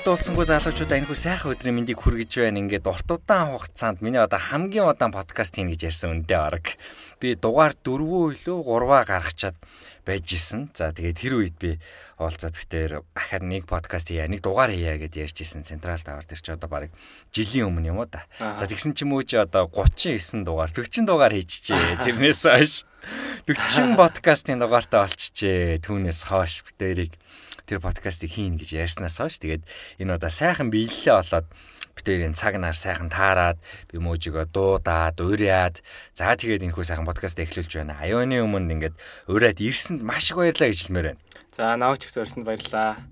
[0.00, 2.56] Ойр дуулцсангүй залуучуудаа энэхүү сайхан өдрийн мэндийг хүргэж байна.
[2.64, 6.72] Ингээд урт удаан хугацаанд миний одоо хамгийн удаан подкаст хийн гэж ярьсан үндэ арга.
[7.20, 9.60] Би дугаар 4-өө илүү 3-аа гаргачаад
[10.08, 10.72] байж исэн.
[10.72, 11.76] За тэгээд тэр үед би
[12.16, 15.68] уулзаад битээр ахаар нэг подкаст хийя, нэг дугаар хийя гэдээ ярьж исэн.
[15.68, 16.88] Централ тавар дээр чи одоо баг
[17.28, 18.24] жилийн өмнө юм уу да.
[18.40, 22.08] За тэгсэн ч юм уу чи одоо 39 дугаар, 40 дугаар хийчихжээ.
[22.08, 22.88] Тэрнээс хойш
[23.44, 25.84] 40 подкастын дугаартай болчихжээ.
[25.84, 27.20] Түүнээс хойш битээрийг
[27.70, 29.62] тэр подкастыг хийн гэж ярьснаас хойш тэгээд
[30.02, 31.46] энэ удаа сайхан биелэлээ болоод
[31.94, 33.58] битэрийн цаг нар сайхан таарад
[33.92, 35.84] би мөөжигөө дуудаад уриад
[36.16, 38.00] за тэгээд энэхүү сайхан подкаст эхлүүлж байна.
[38.00, 38.96] Аюуны өмнө ингээд
[39.28, 41.22] уриад ирсэнд маш их баярлалаа гэж хэлмээр байна.
[41.52, 43.04] За навч их өрсөнд баярлалаа.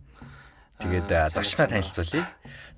[0.79, 2.27] Тэгээд зочноо танилцуулъя.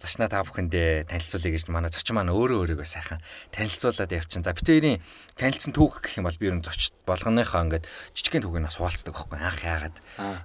[0.01, 3.21] Зочноо та бүхэндээ танилцуулъя гэж манай зочин маань өөрөө өөрийгөө сайхан
[3.53, 4.41] танилцуулаад явчихсан.
[4.41, 5.05] За битэрийн
[5.37, 7.85] танилцсан түүх гэх юм бол би ер нь зочд болгоныхоо ингээд
[8.17, 9.97] жижигхэн түүхийг нас хуваалцдаг байхгүй анх яагаад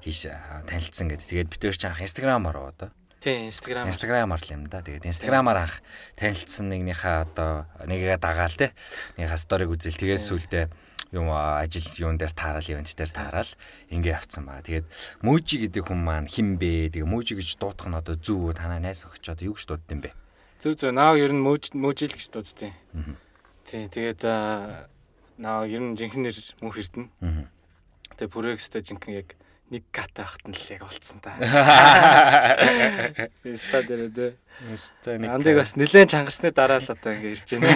[0.03, 0.27] хийш
[0.67, 1.27] танилцсан гэдэг.
[1.31, 3.89] Тэгээд битэр чи анх инстаграмаар одоо Тийм, Instagram.
[3.89, 4.81] Instagram-аар л юм да.
[4.81, 5.81] Тэгээд Instagram-аар анх
[6.15, 8.73] танилцсан нэгнийхээ одоо нэгээ дагаал те.
[9.17, 10.69] Нэгнийхээ сториг үзэл тэгээд сүулдэ
[11.15, 13.51] юм ажил юун дээр таарал ивент дээр таарал
[13.89, 14.61] ингээ явцсан ба.
[14.61, 14.85] Тэгээд
[15.23, 16.91] Мөжи гэдэг хүн маань хин бэ?
[16.91, 20.01] Тэгээ Мөжи гэж дуудах нь одоо зүв танаа найс өгч одоо юу гэж дуудд юм
[20.03, 20.11] бэ?
[20.59, 22.73] Зүг зүг наа ер нь Мөжи л гэж дуудтыг.
[23.65, 24.21] Тийм, тэгээд
[25.41, 27.09] наа ер нь жинхэнэ нэр мөнх эрдэнэ.
[28.17, 29.29] Тэгээд Пүрэкстэй жинхэнэ яг
[29.73, 31.33] нэг ката ахт нь л яг олцсон та.
[33.41, 34.27] Инста дээр дэ.
[34.69, 35.29] Инста нэг.
[35.33, 37.73] Андыг бас нэлээд чангарсны дараа л одоо ингэ ирж байна.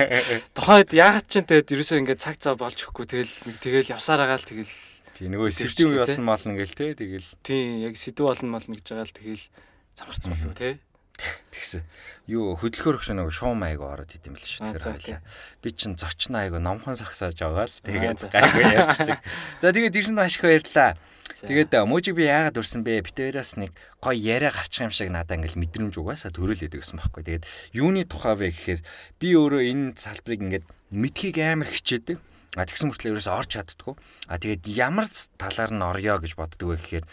[0.56, 4.40] Тухайд яагаад ч тэгээд ерөөсөө ингэ цаг цаа болж өгөхгүй тэгэл нэг тэгэл явсаар байгаа
[4.40, 4.74] л тэгэл
[5.12, 7.28] тий нөгөө сэдв болно молно гэл те тэгэл.
[7.44, 9.44] Тий яг сэдв болно молно гэж байгаа л тэгэл
[9.92, 10.80] замарсан болов те.
[11.16, 11.82] Тэгсэн.
[12.28, 15.22] Юу хөдөлгөөр өгш нэг шуум айгу ороод идэм бил шүү тэгэхээр хоёлаа.
[15.62, 19.18] Би чин зочноо айгу номхон сагсааж байгаа л тэгээд гайгүй ярьцдаг.
[19.62, 20.98] За тэгээд ирсэн маш их баярлаа.
[21.26, 23.02] Тэгээд мужиг би яагаад өрсөн бэ?
[23.08, 27.22] Битээрээс нэг гоё яриа гарчих юм шиг надаа ингээл мэдрэмж угаасаа төрөлөд гэсэн байхгүй.
[27.26, 27.44] Тэгээд
[27.76, 28.80] юуны тухай вэ гэхээр
[29.20, 32.16] би өөрөө энэ салбарыг ингээд мэдхийг амар хичээдэг.
[32.56, 33.94] А тэгсэн мөртлөө ерөөсөө орж чаддгүй.
[34.30, 35.06] А тэгээд ямар
[35.36, 37.04] талаар нь орё гэж боддөг вэ гэхээр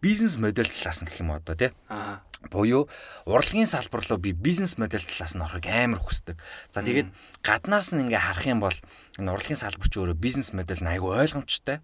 [0.00, 1.74] бизнес модель талаас нь гэх юм одоо тий.
[1.92, 2.86] Аа буюу
[3.26, 6.38] урлагийн салбар руу би бизнес модель талаас нь орохыг амар хүсдэг.
[6.70, 7.10] За тэгээд
[7.42, 8.78] гаднаас нь ингээ харах юм бол
[9.18, 11.82] энэ урлагийн салбар ч өөрөө бизнес модель нь айгүй ойлгомжтой.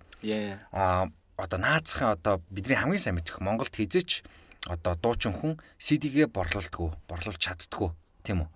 [0.70, 4.22] Аа одоо наацхан одоо бидний хамгийн сайн мэдэх Монголд хизээч
[4.70, 7.90] одоо дуучин хүн CD-гээ борлуулдаггүй, борлуулж чаддаггүй
[8.22, 8.50] тийм үү?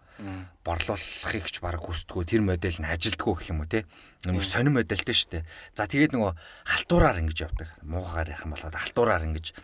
[0.66, 3.87] борлуулахыг ч баг хүсдэггүй тэр модель нь ажилдггүй гэх юм уу те
[4.26, 5.44] нэг сонир модельтэй шүү дээ
[5.78, 6.32] за тэгээд нөгөө
[6.66, 7.69] халтуураар ингэж явдаг.
[7.87, 9.54] Муугаар ярих юм бол халтуураар ингэж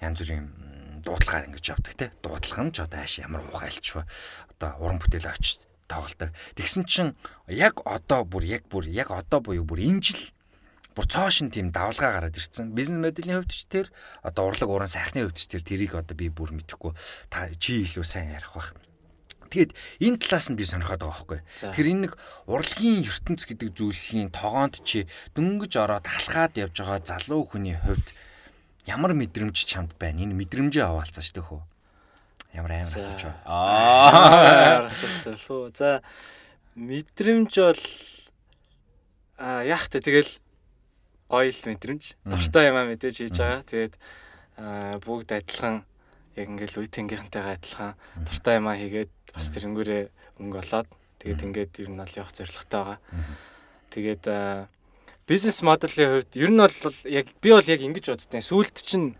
[0.00, 0.48] янз бүрийн
[1.02, 4.06] дуудлагаар ингэж явдаг те дуудлага нь ч одоо ааш ямар муухай альчва
[4.52, 7.12] одоо уран бүтээл очиж тоглолдог тэгсэн чинь
[7.46, 10.22] яг одоо бүр яг бүр яг одоо буюу бүр энэ жил
[10.98, 12.74] бүр цоошин тийм давлгаа гараад ирсэн.
[12.74, 13.86] Бизнес моделийн хувьд ч тэр
[14.26, 16.90] одоо урлаг ууран сайхны хувьд ч тэр тэрийг одоо би бүр мэдэхгүй
[17.30, 18.74] та чи илүү сайн ярих бах.
[19.46, 21.40] Тэгэд энэ талаас нь би сонирхоод байгаа байхгүй.
[21.70, 22.12] Тэр энэ нэг
[22.50, 25.06] урлагийн ертөнц гэдэг зүйлийн тогоонд чи
[25.38, 28.10] дөнгөж ороод алхаад явж байгаа залуу хүний хувьд
[28.88, 30.24] ямар мэдрэмж чамд байна?
[30.24, 31.60] Энэ мэдрэмжээ аваалцаач төхөө.
[32.56, 33.40] Ямар амар асууж байна.
[33.44, 35.76] Аа асуулт.
[35.76, 36.00] За
[36.72, 37.82] мэдрэмж бол
[39.36, 40.00] а яах вэ?
[40.00, 40.32] Тэгэл
[41.28, 42.16] гоё л мэдрэмж.
[42.24, 43.62] Дуртай юм аа мэдээж хийж байгаа.
[43.68, 43.94] Тэгээд
[45.04, 45.84] бүгд адилхан
[46.40, 47.92] яг ингээл үе тэнгийнхэнтэйгээ адилхан
[48.24, 50.02] дуртай юм аа хийгээд бас тэрнгүүрээ
[50.40, 50.88] өнгө олоод
[51.20, 52.98] тэгээд ингээд ер нь бол явах зорилготой байгаа.
[53.92, 54.24] Тэгээд
[55.28, 59.14] бизнес моделийн хувьд ер нь бол яг би бол яг ингэж боддیں۔ Сүүлд чинь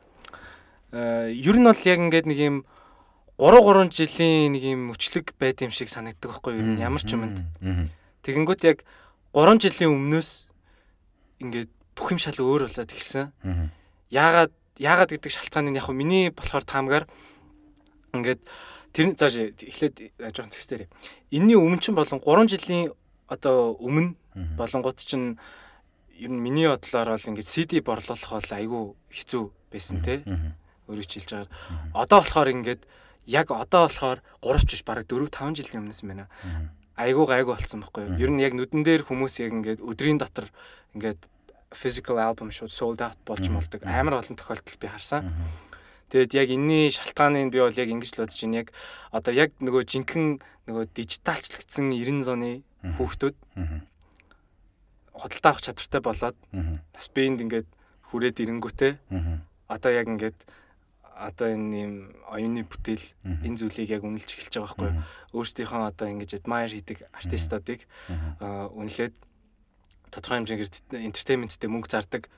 [0.92, 2.56] ер нь бол яг ингээд нэг юм
[3.36, 6.80] 3 3 жилийн нэг юм өчлөг байд юм шиг санагддаг байхгүй юу?
[6.80, 7.44] Ямар ч юмд.
[8.24, 8.82] Тэгэнгүүт яг
[9.36, 10.48] 3 жилийн өмнөөс
[11.44, 13.30] ингээд бүх юм шал өөр болоод эхэлсэн.
[14.08, 17.04] Яагаад яагаад гэдэг шалтгааны яг миний болохоор таамгаар
[18.16, 18.40] ингээд
[18.96, 20.88] тэр зааш эхлээд жоохон зэгсдэр.
[21.30, 22.90] Энийний өмнө чинь болон 3 жилийн
[23.28, 24.16] одоо өмнө
[24.56, 25.36] болонгууд чинь
[26.18, 28.84] ер нь миний бодлоор бол ингээд CD борлуулах бол айгүй
[29.14, 30.22] хэцүү байсан те.
[30.90, 31.48] Өөрөө ч хэлж байгаа.
[31.94, 32.82] Одоо болохоор ингээд
[33.28, 36.26] яг одоо болохоор 3 ч биш бараг 4 5 жилийн өмнөөс юм байна.
[36.98, 38.18] Айгүй гайгүй болсон байхгүй юу?
[38.18, 40.50] Ер нь яг нүдэн дээр хүмүүс яг ингээд өдрийн дотор
[40.98, 41.22] ингээд
[41.70, 45.30] physical album шууд sold out болж молдог амар олон тохиолдол би харсан.
[46.08, 48.64] Тэгэд яг энэний шалтгааныг би бол яг ингэж л бодож байна.
[48.64, 48.68] Яг
[49.12, 52.52] одоо яг нөгөө жинхэнэ нөгөө дижиталчлагдсан 90 зууны
[52.96, 53.36] хүүхдүүд
[55.18, 56.38] худалдаа авах чадвартай болоод
[56.94, 57.68] бас биэнд ингээд
[58.10, 58.92] хүрээд ирэнгүүтээ
[59.68, 60.38] одоо яг ингээд
[61.18, 61.94] одоо энэ юм
[62.30, 63.06] оюуны бүтээл
[63.42, 64.90] энэ зүйлийг яг үнэлж эхэлж байгаа байхгүй
[65.34, 67.80] өөрсдийнхөө одоо ингэж admire хийдэг артистуудыг
[68.38, 69.14] үнэлээд
[70.14, 70.70] тодорхой хэмжээгээр
[71.04, 72.30] entertainmentтэй мөнгө зардаг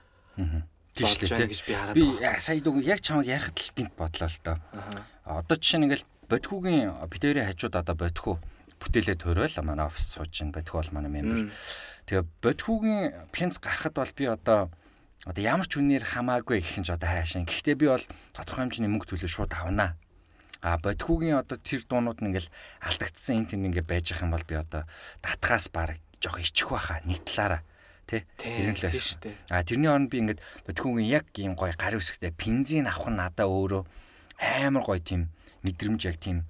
[0.96, 2.04] тийш л гэж би би
[2.40, 4.56] сая дүү яг чамайг ярихад л гинт бодлоо л доо.
[5.28, 8.34] Одоо жишээ нь ингээл бодхүүгийн битэрийн хажууд одоо бодхүү
[8.80, 11.52] бүтээлээ төрөөл манай офис сууж чинь бодхүү бол манай мембер.
[12.08, 14.72] Тэгээ бодхүүгийн пенц гарахад бол би одоо
[15.28, 17.44] одоо ямар ч үнээр хамаагүй гэх юм ч одоо хаашаа.
[17.44, 20.00] Гэхдээ би бол тодорхой хэмжээний мөнгө төлөө шууд авнаа.
[20.64, 22.48] А бодхүүгийн одоо тэр дуунууд нь ингээл
[22.84, 24.82] алдагдсан энэ тэнд ингээ байж байгаа юм бол би одоо
[25.20, 27.60] татхаас баг жоох ичих байхаа нэг талаараа
[28.08, 29.36] тий тэрэн л шүү дээ.
[29.52, 33.48] А тэрний оронд би ингээд бодхүүгийн яг ийм гоё гар үсгтэй бензин авах нь надаа
[33.48, 33.82] өөрөө
[34.40, 35.32] амар гоё тийм
[35.64, 36.44] мэдрэмж яг тийм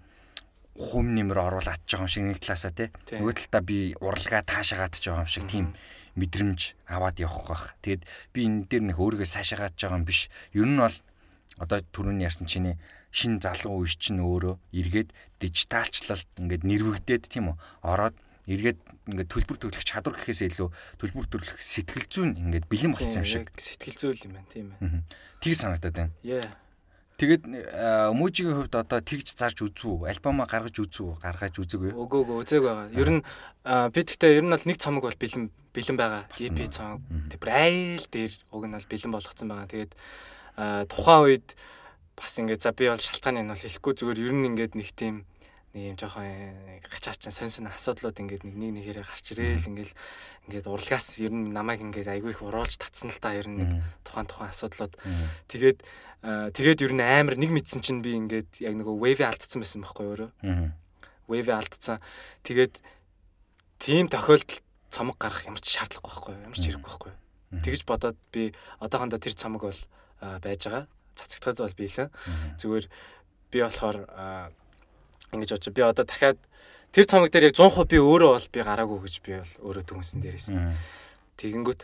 [0.78, 2.88] хум нэмэр оруулаад байгаа юм шиг нэг талаасаа тий
[3.18, 5.66] нөгөө талдаа би уралгаа таашаагаад ч байгаа юм шиг тийм
[6.18, 7.64] мэдрэмж аваад явах байх.
[7.82, 8.02] Тэгэд
[8.34, 10.30] би энэ дээр нэг өөрийгөө цаашаагаад байгаа юм биш.
[10.54, 10.96] Ер нь бол
[11.58, 12.76] одоо түрүүний ярьсан чиний
[13.10, 15.10] шин залуу үе чинь өөрөө эргээд
[15.42, 18.16] дижиталчлалт ингээд нэрвэгдээд тийм үү ороод
[18.46, 18.78] эргээд
[19.10, 20.68] ингээд төлбөр төлөх чадвар гэхээс илүү
[20.98, 23.50] төлбөр төлөх сэтгэл зүйн ингээд бэлэн болцсон юм шиг.
[23.58, 25.02] Сэтгэл зүйн юм байна тийм ээ.
[25.42, 26.14] Тийг санагдаад байна.
[27.20, 27.44] Тэгээд
[28.16, 30.08] мужигийн хувьд одоо тэгж зарж үзв үү?
[30.08, 31.20] Альбома гаргаж үзв үү?
[31.20, 31.92] Гаргаж үзэг үү?
[31.92, 32.88] Үгүй үгүй үзег байгаа.
[32.96, 33.22] Ер нь
[33.92, 36.24] би тэгтээ ер нь бол нэг цомог бол бэлэн бэлэн байгаа.
[36.40, 37.04] EP цомог.
[37.28, 39.68] Тэр айл дээр уг нь бол бэлэн болгоцсон байгаа.
[39.68, 39.92] Тэгээд
[40.88, 41.48] тухайн үед
[42.16, 45.28] бас ингээд за би бол шалтгааны нь бол хэлэхгүй зүгээр ер нь ингээд нэг тийм
[45.76, 46.26] нэг юм жоохон
[46.88, 49.92] гачаачин сонь сонь асуудлууд ингээд нэг нэг нэгээрээ гарч ирээл ингээд
[50.50, 53.70] ингээд урлагаас ер нь намайг ингээд айгүй их уруулж татсан л та ер нь нэг
[54.02, 54.98] тухайн тухайн асуудлууд
[55.46, 55.78] тэгээд
[56.22, 60.06] тэгээд ер нь амар нэг мэдсэн чинь би ингээд яг нөгөө wave алдсан байсан байхгүй
[60.10, 60.30] өөрөө?
[61.30, 61.98] Wave алдсан.
[62.44, 62.80] Тэгээд
[63.80, 64.60] тийм тохиолдолд
[64.92, 67.12] цомог гарах ямар ч шаардлагагүй байхгүй ямар ч хэрэггүй байхгүй
[67.58, 69.80] тэгж бодоод би одоохондоо тэр цомог бол
[70.20, 70.86] байж байгаа.
[71.18, 72.10] Цацагдахад бол биелэн
[72.62, 72.86] зүгээр
[73.50, 73.98] би болохоор
[75.34, 76.38] ингэж бодож би одоо дахиад
[76.94, 80.22] тэр цомог дээр яг 100% би өөрөө бол би гараагүй гэж би бол өөрөө дүнсэн
[80.22, 80.48] дээрээс.
[81.42, 81.82] Тэгэнгүүт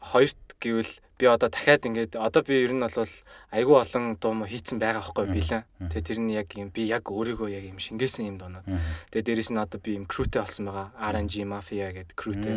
[0.00, 3.12] хоёрт гэвэл би одоо дахиад ингээд одоо би ер нь бол
[3.52, 5.62] айгүй олон дуу мо хийцэн байгаа байхгүй билээ.
[5.92, 8.64] Тэгээ тэр нь яг юм би яг өөрийгөө яг юм шингээсэн юм дуунууд.
[9.12, 10.92] Тэгээ дээрэс нь одоо би юм крүүтэй болсон байгаа.
[10.96, 12.54] RNG Mafia гэдэг крүүтэй.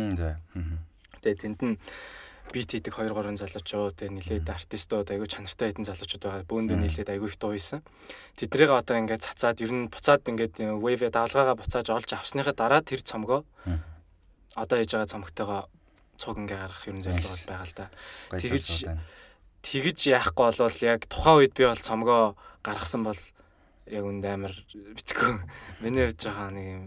[1.20, 1.76] Тэгээ тэнд нь
[2.52, 6.48] бит хийдэг 2 3 залуучууд тэгээ нилээд артистууд айгүй чанартай хэдэн залуучууд байгаа.
[6.48, 7.80] Бөөндөө нилээд айгүй их дуу хийсэн.
[8.36, 13.00] Тэднийг одоо ингээд цацаад ер нь буцаад ингээд wave даалгаагаа буцааж олж авсныхаа дараа тэр
[13.00, 13.48] цомгоо
[14.54, 15.62] одоо хийж байгаа цомгтойгоо
[16.18, 17.86] цуг ингээ гаргах ер нь зорилго бол байгаа л да.
[18.34, 18.68] Тэгэж
[19.64, 22.24] тэгэж яахгүй болвол яг тухайн үед би бол цомгоо
[22.60, 23.22] гаргасан бол
[23.88, 25.40] яг үнд амар битггүй.
[25.80, 26.84] Миний хувьд жахаа нэг юм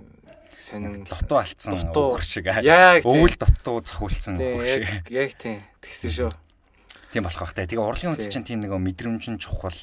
[0.57, 5.05] сонин дутуу алдсан уур шиг өвөл дутуу цохиулсан уур шиг.
[5.13, 5.61] яг тийм.
[5.81, 6.31] Тэгсэн шүү.
[7.13, 9.77] Тийм болох бах та тэгээ урлагийн үнд чинь тийм нэг мэдрэмж чухал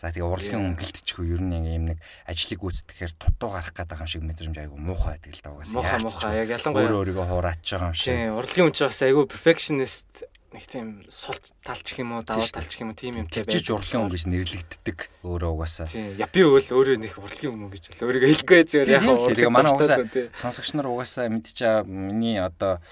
[0.00, 4.24] за тэгээ урлагийн өнгөлтчихгүй ер нь юм нэг ажлыг гүйцэтгэхээр дутуу гарах гэдэг юм шиг
[4.24, 7.92] мэдрэмж айгу муухай байдаг л да угаасаа муухай муухай яг ялангуяа өөр өөрийгөө хуураач байгаа
[7.92, 12.24] юм шиг тийм урлагийн үнд ч бас айгу perfectionist нэг тийм сул талчих юм уу
[12.24, 15.86] даваа талчих юм уу тийм юмтай байж жиж урлын хүн гэж нэрлэгддэг өөрөө угаасаа.
[15.86, 16.18] Тийм.
[16.18, 19.36] Я би өөл өөрөө нэг урлын хүн гэж бол өөрийгөө хэлэхгүй зүгээр яг урлын.
[19.38, 20.02] Тэгээ манай угаасаа
[20.34, 22.82] сонсогч нар угаасаа мэдчихээ миний одоо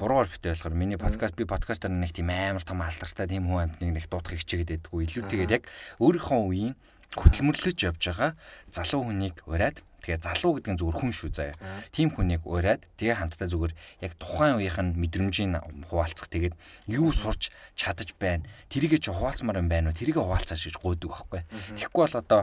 [0.00, 3.92] буруугаар битээ болохоор миний подкаст би подкастаар нэг тийм амар том алдартай тийм хүн амтныг
[3.94, 5.06] нэг дуудах хичээгээд байдгүй.
[5.06, 5.64] Илүүтэйгээр яг
[6.02, 6.74] өөрийнхөө үеийн
[7.14, 8.30] хөдөлмөрлөж явж байгаа
[8.70, 11.56] залуу хүнийг ураад Тэгээ залуу гэдэг нь зүгээр хүн шүү заяа.
[11.92, 15.60] Тим хүнийг ураад тэгээ хамтдаа зүгээр яг тухайн үеийнх нь мэдрэмжийг
[15.92, 16.56] хуваалцах тэгээд
[16.88, 18.48] юу сурч чадаж байна.
[18.72, 19.98] Тэрийгэ ч хуваалцмаар юм байна уу?
[20.00, 21.44] Тэрийгэ хуваалцаач гэж гойдог байхгүй.
[21.76, 22.40] Тэгэхгүй бол одоо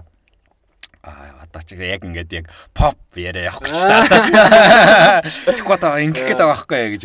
[1.07, 2.45] одоо ч яг ингээд яг
[2.75, 4.25] pop яриа явах гэж таатаас.
[5.47, 7.03] Тэгэхгүй одоо ингэх гээд байгаа байхгүй гэж.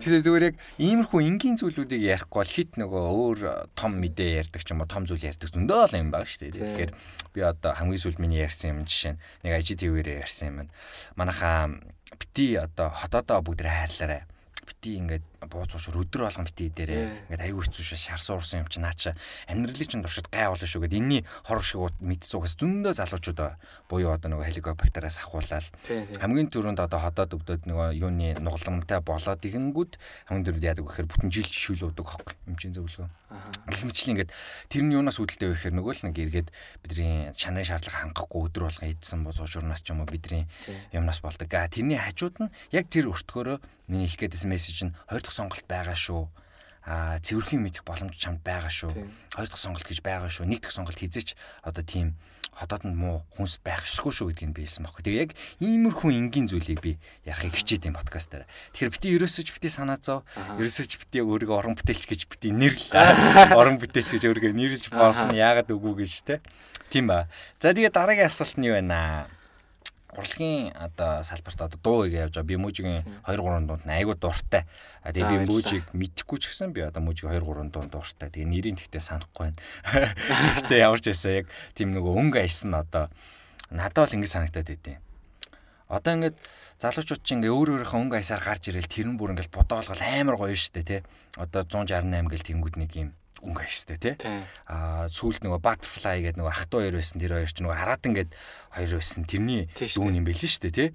[0.00, 3.38] Тэгэхээр зүгээр яг иймэрхүү энгийн зүйлүүдийг ярихгүй бол хит нөгөө өөр
[3.74, 6.56] том мэдээ ярьдаг ч юм уу том зүйл ярьдаг зөндөө л юм баг шүү дээ.
[6.58, 6.92] Тэгэхээр
[7.34, 10.72] би одоо хамгийн сүүлд миний ярьсан юм жишээ нь нэг IGTV-ээр ярьсан юм байна.
[11.14, 11.70] Манайхаа
[12.18, 14.26] бити одоо хотоодоо бүгд хайрлаарай
[14.66, 18.68] бити ингээд бууз уушур өдрө болгон бити дээрээ ингээд аягүй хэцүү шүү шар суурсан юм
[18.68, 19.16] чи наача
[19.48, 23.40] амьдралын чинь туршид гай болно шүү гэд энэний хор шиг мэдсүүгээс зөндөө залуучууд
[23.88, 25.66] буюу одоо нөгөө хеликоптераас ахуулаад
[26.20, 29.96] хамгийн түрүүнд одоо ходоод өвдөд нөгөө юуны нугаламтай болоод ихэнгүүд
[30.28, 33.08] хамгийн түрүүнд яадаг гэхээр бүтэн жил шүлүүдэг хөөхгүй юм чинь зөвлөгөө.
[33.70, 34.34] Гэх мэтчлэн ингээд
[34.66, 36.48] тэр нь юунаас үүдэлтэй вэ гэхээр нөгөө л нэг эргээд
[36.82, 40.50] бидний чанарын шаардлага хангахгүй өдрө болгон идсэн бузуу журнаас ч юм уу бидний
[40.90, 41.46] юмнаас болдог.
[41.54, 45.66] А тэрний хажууд нь яг тэр өртгөөрөө миний хэлэх гээдсэн мессеж нь хоёр дахь сонголт
[45.70, 46.26] байгаа шүү.
[46.82, 48.90] А цэвэрхэн мэдэх боломж чамд байгаа шүү.
[49.38, 50.50] Хоёр дахь сонголт гэж байгаа шүү.
[50.50, 52.18] Нэг дахь сонголт хизээч одоо тийм
[52.50, 55.06] хотод нь муу хүнс байх ёсгүй шүү гэдгийг би хэлсэн байхгүй.
[55.06, 55.32] Тэгээ яг
[55.62, 58.50] иймэрхүү энгийн зүйлийг би ярахыг хичээд юм подкастаараа.
[58.74, 60.26] Тэгэхээр бити ерөөсөж бити санаа зов.
[60.34, 63.54] Ерөөсөж бити өөрийгөө орон бүтээлч гэж бити нэрлээ.
[63.60, 66.42] Орон бүтээлч гэж өөрийгөө нэрлж болох нь яагаад үгүй гэж те.
[66.90, 67.30] Тийм ба.
[67.62, 69.39] За тэгээ дараагийн асуулт нь юу байна аа?
[70.16, 72.50] Урлагийн одоо салбарт одоо дуу ийг явж байгаа.
[72.50, 74.66] Би мужигийн 2 3 дунд нь айгуу дуртай.
[75.06, 78.30] Тэгээ би мужиг мэдхгүй ч гэсэн би одоо мужиг 2 3 дунд дуртай.
[78.30, 79.58] Тэгээ нэрийн тэгтээ санахгүй байна.
[80.58, 81.46] Гэтэ ямар ч байсан яг
[81.78, 83.06] тийм нөгөө өнгө аясан одоо
[83.70, 84.98] надад бол ингэ санагтаад байдیں۔
[85.86, 86.36] Одоо ингээд
[86.82, 90.58] залуучууд чинь ингээ өөр өөрийнхөө өнгө аясаар гарч ирэл тэрэн бүр ингээл бодоолгол амар гоё
[90.58, 91.00] штэ тий.
[91.38, 94.14] Одоо 168 гэл тэнгууд нэг юм өнгө аястай тий.
[94.68, 98.04] Аа сүүлд нөгөө butterfly гэдэг нөгөө ах トゥ хоёр байсан тэр хоёр ч нөгөө хараад
[98.04, 98.30] ингээд
[98.76, 100.88] хоёр байсан тэрний дүүн юм байл шүү дээ тий.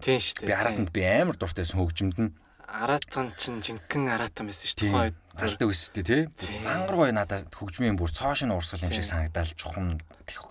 [0.45, 2.31] Би аратанд би амар дуртайсан хөгжимд нь
[2.67, 5.13] аратан чинь жинхэнэ аратан байсан шүү дээ.
[5.35, 6.21] Талтай өстэй тий.
[6.63, 9.99] Мангар гоё надад хөгжмийн бүр цоошин урсгал юм шиг санагдал чухам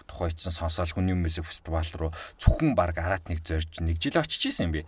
[0.04, 4.73] тухайцсан сонсоол хүний мөсөг фестивал руу зөвхөн баг аратныг зорж нэг жил очиж исэн юм
[4.76, 4.83] би.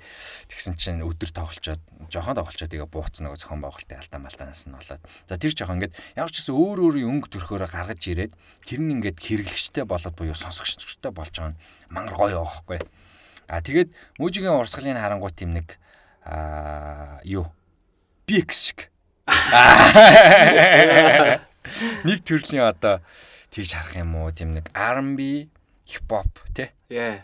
[0.52, 1.80] Тэгсэн чинь өдөр тоглолцоод
[2.12, 5.02] жохон тоглолцоод тэгээ бууцсан нөгөө зохион байгуулалтын алдаа малтанаас нь болоод.
[5.26, 8.32] За тэр жохон ингээд ямар ч гэсэн өөр өөрийн өнгө төрхөөрөө гаргаж ирээд
[8.68, 12.84] тэр нь ингээд хэрэглэгчтэй болоод буюу сонсогчтой болж байгаа нь мангар гоё аахгүй.
[13.48, 13.90] А тэгээд
[14.20, 15.80] мужигийн урсгалын харангуй тийм нэг
[16.26, 17.46] аа юу?
[18.26, 18.90] Бикс шиг
[22.06, 23.02] нэг төрлийн одоо
[23.50, 24.30] тэгж харах юм уу?
[24.34, 25.50] Тийм нэг R&B
[25.86, 26.70] хип хоп тий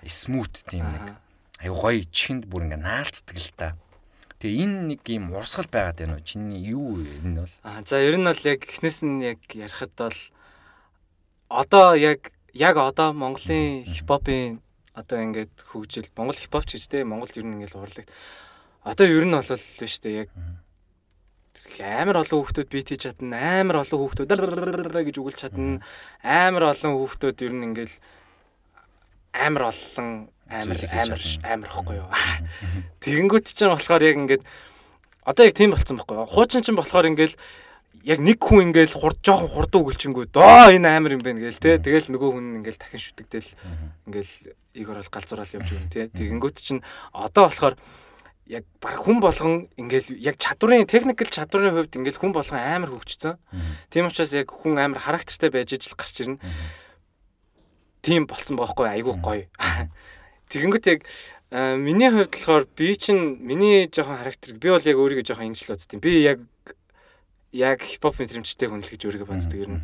[0.07, 1.19] смут тийм нэг.
[1.63, 3.79] Аюу гоё чихэнд бүр ингээ наалцдаг л та.
[4.43, 6.27] Тэгээ энэ нэг юм урсгал байгаад байна уу?
[6.27, 7.55] Чиний юу энэ бол?
[7.63, 10.19] Аа за ер нь бол яг эхнээс нь яг ярихад бол
[11.47, 14.59] одоо яг яг одоо Монголын хипхопын
[14.95, 16.11] одоо ингээд хөгжил.
[16.19, 18.11] Монгол хипхоп ч гэж те Монголд ер нь ингээд урлагт
[18.83, 19.47] одоо ер нь бол
[19.79, 20.29] биш те яг
[21.81, 24.31] амар олон хүүхдүүд бит хийж чадна амар олон хүүхдүүд
[25.07, 25.81] гэж үгэлж чадна.
[26.23, 27.97] Амар олон хүүхдүүд ер нь ингээл
[29.33, 32.11] амар олон амар амар амар ихгүй юу?
[33.05, 34.43] Тэгэнгүүт чинь болохоор яг ингээд
[35.25, 36.29] одоо яг тийм болцсон байхгүй юу?
[36.29, 37.37] Хуучин чинь болохоор ингээл
[38.05, 41.79] яг нэг хүн ингээл хурд жоохон хурдан өгөлчингүү доо энэ амар юм байна гээл те.
[41.79, 43.51] Тэгэл нөгөө хүн ингээл дахин шүтгдэл
[44.11, 44.35] ингээл
[44.77, 46.11] игор бол галзуурал явж өгөн те.
[46.11, 46.83] Тэгэнгүүт чинь
[47.15, 47.79] одоо болохоор
[48.47, 53.39] яг баг хүн болгон ингээл яг чадварын техникэл чадварын хувьд ингээл хүн болгон амар хөгжсөн.
[53.91, 56.43] Тийм учраас яг хүн амар характертай байж ижил гарч ирнэ.
[58.03, 59.47] Тийм болцсон баахгүй айгүй гоё.
[60.51, 61.01] Тэгэнгүүт яг
[61.53, 65.71] миний хувьд болохоор би чинь миний жоохон характер би бол яг өөрийгөө жоохон ингэж л
[65.71, 66.03] боддtiin.
[66.03, 66.43] Би яг
[67.53, 69.83] яг хипхоп мэдрэмжтэй хүн л гэж өөрийгөө боддог ер нь.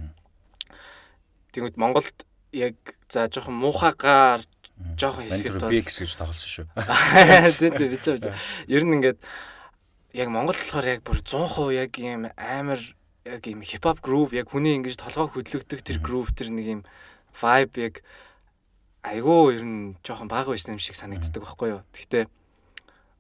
[1.55, 2.75] Тэгвэл Монголд яг
[3.07, 4.43] за жоохон муухагаар
[4.99, 6.67] жоохон хэлэхэд бол BX гэж тоглосон шүү.
[7.59, 8.35] Тийм тийм би ч юм.
[8.71, 9.19] Ер нь ингээд
[10.15, 12.81] яг Монгол болохоор яг бүр 100% яг ийм амар
[13.27, 16.83] яг ийм хипхоп groove яг хүний ингэж толгой хөдлөгдөх тэр groove тэр нэг ийм
[17.37, 17.95] vibe яг
[19.03, 21.83] айгүй ер нь жоохон бага байсан юм шиг санагддаг байхгүй юу.
[21.93, 22.25] Гэхдээ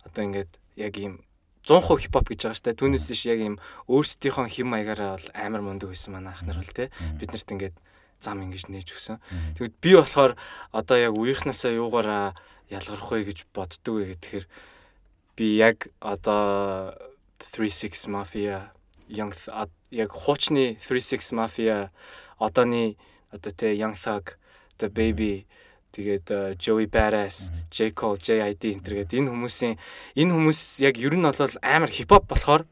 [0.07, 1.23] одоо ингээд яг ийм
[1.69, 2.79] 100% хипхоп гэж байгаа штэ.
[2.79, 3.57] Түүнээс иш яг ийм
[3.93, 6.89] өөрсдийнхөө хим маягаараа бол амар мундаг байсан манай ахнар бол те.
[7.21, 7.77] Бид нарт ингээд
[8.21, 9.19] зам ингэж нээж өгсөн.
[9.55, 10.33] Тэгвэл би болохоор
[10.75, 12.35] одоо яг үеийнхнасаа юугаараа
[12.69, 14.47] ялгарх вэ гэж боддөг вэ гэхээр
[15.39, 16.95] би яг одоо
[17.39, 18.75] 36 Mafia
[19.09, 19.33] Young
[19.91, 21.91] яг хуучны 36 Mafia
[22.39, 22.99] одооний
[23.31, 24.37] одоо тэ Young Thug
[24.79, 25.47] The Baby
[25.95, 27.91] тэгээд Joey Badass, J.
[27.97, 29.75] Cole, JID энэ төргээд энэ хүмүүсийн
[30.19, 32.69] энэ хүмүүс яг ер нь бол амар хипхоп болохоор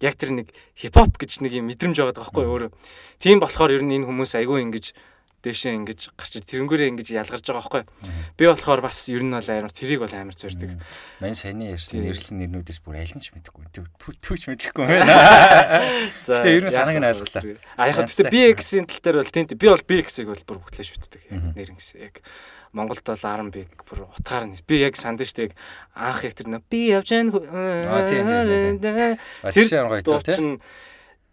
[0.00, 2.70] яг тэр нэг хипхоп гэж нэг юм мэдрэмж байгаа байхгүй өөрөө.
[3.20, 4.92] Тийм болохоор ер нь энэ хүмүүс айгүй ингэж
[5.46, 7.82] дээшээ ингэж гарч тэрнгүүрээ ингэж ялгарч байгаа байхгүй.
[8.34, 10.74] Би болохоор бас ер нь бол амар тэрийг бол амар зорддог.
[11.22, 13.70] Мань саяны ярьсан нэрлсэн нэрнүүдээс бүр аль нь ч мэдэхгүй.
[13.70, 15.14] Түүч мэдэхгүй байна.
[16.26, 17.42] За тэгээ ер нь санааг нь ойлголаа.
[17.78, 21.22] А яг гэхдээ BX-ийн тал дээр бол тийм би бол BX-ийг бол бүр бүтлээ шүтдэг.
[21.30, 22.18] Нэр ингэсэн яг
[22.72, 23.56] Монголд бол R&B
[23.86, 24.58] бүр утгаар нь.
[24.66, 25.54] Би яг санд штэ
[25.94, 27.30] анх яг тэр би явж байгаа
[29.52, 30.60] тэр дуу чинь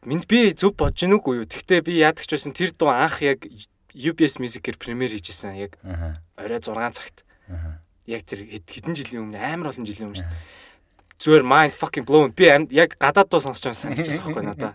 [0.06, 3.48] минь би зөв бодож гинүг үү тэгтээ би яадаг ч байсан тэр дуу анх яг
[3.94, 5.78] UBS Music-ээр премьер хийжсэн яг
[6.38, 7.24] орой 6 цагт.
[8.10, 10.26] Яг тэр хэдэн жилийн өмнө амар олон жилийн өмнө
[11.22, 12.34] зүгээр mind fucking blown.
[12.34, 14.74] Би яг гадаад дуу сонсч байсан санагдчихсан байхгүй надаа.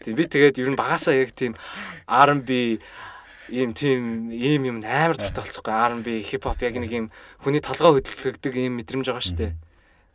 [0.00, 1.58] Тэг би тэгээд ер нь багасаа яг тийм
[2.08, 2.78] R&B
[3.52, 7.06] ийм тийм ийм юм амар дуртай болцохгүй R&B хип хоп яг нэг ийм
[7.42, 9.52] хүний толгой хөдөлгдөг ийм мэдрэмж байгаа шүү дээ.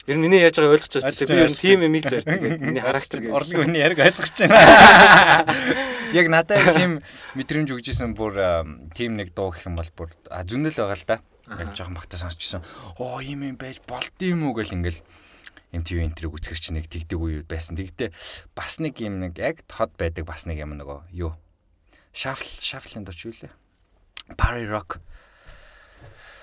[0.10, 1.14] Ер нь миний яаж байгааг ойлгож байна.
[1.14, 2.66] Би ер нь тийм юмыг зорддог гэдэг.
[2.66, 3.36] Миний характер гэдэг.
[3.38, 5.46] Орлогын хүний яриг ойлгож байна.
[6.18, 6.92] Яг надад тийм
[7.38, 8.34] мэдрэмж өгчээсэн бүр
[8.98, 11.22] тийм нэг дуу гэх юм бол бүр зүнэл байгаа л да.
[11.62, 12.66] Яг жоохон багтаа сонсчихсон.
[12.98, 14.98] Оо ийм юм байж болд юм уу гэл ингээл
[15.78, 17.78] MTV энтриг үзгэр чи нэг тэгдэг үе байсан.
[17.78, 18.10] Тэгтээ
[18.58, 21.38] бас нэг юм нэг яг хот байдаг бас нэг юм нөгөө юу
[22.14, 23.54] Shuffle Shuffle-ын дууч юу лээ?
[24.38, 25.00] Party Rock.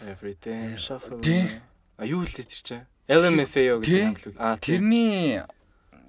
[0.07, 1.21] Everything Shuffle.
[1.97, 2.87] А юу лээ тэр чинь?
[3.07, 4.35] LMFAO гэдэг хамтлаг.
[4.37, 5.43] А тэрний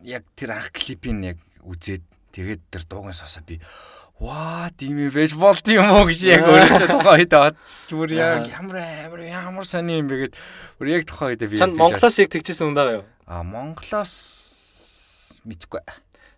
[0.02, 3.62] яг тэр анх клипийг яг үзээд тэгээд тэр дуугийн сосоо би
[4.18, 7.98] Ваа, тийм байж болд юм уу гэж яг өөрөөсөө тухайн үед бодсон.
[8.02, 10.34] Бүр яг ямар амар ямар сони юм бэ гэд
[10.82, 13.06] бүр яг тухайн үед би Чанд Монголоос яг тэгчихсэн хүн байгаа юу?
[13.30, 15.86] А Монголоос мэдгүй.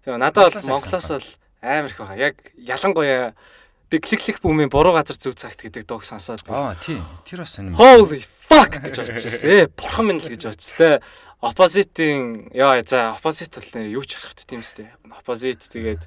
[0.03, 1.27] Тэгээ надад бол Монголоос бол
[1.61, 2.17] амар их байгаа.
[2.17, 3.33] Яг ялангуяа
[3.89, 6.53] би кликлих бүүмийн буруу газар зүг цагт гэдэг дууг сонсоод би.
[6.53, 7.03] Аа тийм.
[7.25, 7.75] Тэр бас сонирм.
[7.75, 9.49] Holy fuck гэж бодчихсон.
[9.49, 10.77] Ээ бурхан минь л гэж бодчихсон.
[10.77, 11.01] Тэ
[11.41, 14.93] оппозитийн яа за бол нэр юу ч харах вэ тийм үстэй.
[15.09, 16.05] Оппозит тэгээд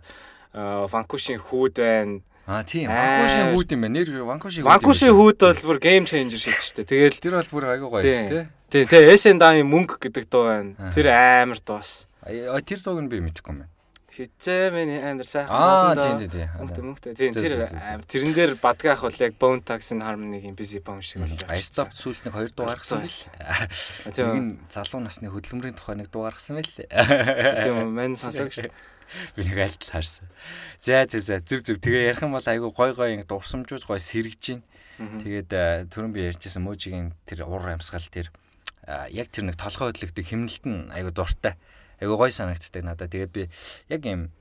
[0.52, 2.20] Ванкушийн хүүд байна.
[2.46, 2.86] Аа тийм.
[2.92, 3.94] Ванкушийн хүүд юм байна.
[3.98, 4.70] Нэр Ванкушийн хүүд.
[4.70, 6.84] Ванкушийн хүүд бол бүр гейм ченжер шийдэж штэ.
[6.86, 8.52] Тэгэл тэр бол бүр айгуу гоё.
[8.70, 10.92] Тийм тий Эсен дааны мөнгө гэдэг дуу байна.
[10.92, 12.06] Тэр амар дуу бас.
[12.22, 13.71] Тэр дууг нь би мэдэхгүй юм байна.
[14.12, 16.48] Хизээ миний амар сайхан Аа тийм тийм тийм.
[16.60, 17.12] Мөнгөтэй мөнгөтэй.
[17.16, 21.40] Тийм тэр амар тэрэн дээр бадгаах бол яг Bone Tax-ын Harmony-гийн busy bone шиг болж
[21.40, 21.56] байгаа.
[21.56, 23.24] Айстап сүүлд нэг хоёр дуу гаргасан байл.
[24.04, 26.76] Нэг нь залуу насны хөдөлмөрийн тухай нэг дуу гаргасан байл.
[26.76, 28.68] Тийм мань сонсог шүү.
[29.36, 30.28] Би нэг альт харсан.
[30.76, 31.80] За за за зүв зүв.
[31.80, 34.60] Тэгээ ярих юм бол айгу гой гой ингэ дурсамжууд гой сэргэж гин.
[35.00, 38.28] Тэгээд түрүүн би ярьжсэн мөөжигийн тэр уур амьсгал тэр
[38.84, 41.56] яг тэр нэг толгой хөдлөгдөг химнэлт нь айгу дуртай.
[42.02, 43.14] Айгу гой санагддаг надад.
[43.14, 43.46] Тэгээд би
[43.86, 44.34] яг юм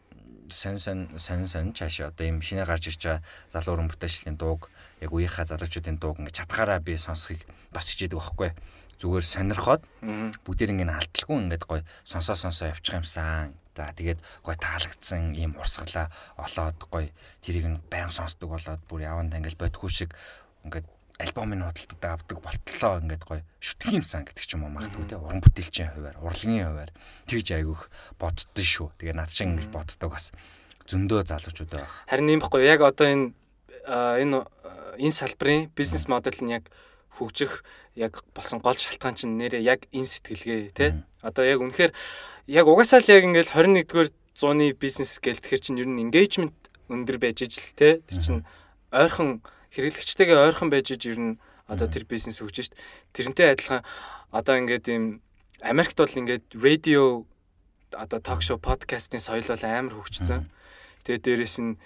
[0.50, 3.22] сон сон сон сон чаашаа одоо юм шинээр гарч ирж байгаа
[3.54, 8.52] залуу уран бүтээлчлийн дууг яг үеийнхаа залуучуудын дууг ингэ чадхаараа би сонсхийг бас хичээдэг байхгүй.
[8.98, 9.86] Зүгээр сонирхоод
[10.42, 16.12] бүгдээр ингэ алталгүй ингээд гой сонсоо сонсоо явчих юмсан За тэгээд гой таалагдсан ийм урсгалаа
[16.36, 20.12] олоод гой тэрийг нь баян сонсдог болоод бүр яванда ингээл бодгүй шиг
[20.68, 20.84] ингээд
[21.22, 25.22] альбомын худалдад авдаг болтлоо ингээд гой шүтг юмсан гэдэг ч юм уу магадгүй те.
[25.22, 26.92] Уран бүтээлчийн хуваар урлагийн хуваар
[27.30, 27.82] тэгж айгүйх
[28.18, 28.90] боддоо шүү.
[28.98, 30.34] Тэгээ над шиг ингээд боддог бас
[30.90, 31.92] зөндөө залуучууд байгаа.
[32.10, 33.26] Харин юм баггүй яг одоо энэ
[33.88, 34.46] энэ
[34.98, 36.68] энэ салбарын бизнес модель нь яг
[37.16, 37.64] хөгжих
[37.96, 41.06] яг болсон гол шалтгаан чинь нэрээ яг энэ сэтгэлгээ те.
[41.22, 41.92] Одоо яг үнэхээр
[42.48, 46.56] яг угаасаа л яг ингээл 21-р зууны бизнес гээл тэгэхээр чинь ер нь engagement
[46.90, 48.02] өндөр байж ижил те.
[48.10, 48.44] Тэр чинь
[48.92, 49.44] ойрхон
[49.76, 52.76] хэрэглэгчтэйгээ ойрхон байж иж ер нь одоо тэр бизнес хөгжиж шít
[53.16, 53.82] тэрнтэй адилхан
[54.32, 55.24] одоо ингээд ийм
[55.64, 57.24] Америкт бол ингээд радио
[57.96, 60.48] одоо ток шоу подкастын соёл бол амар хөгжсөн.
[61.08, 61.80] Тэгээ дээрэс нь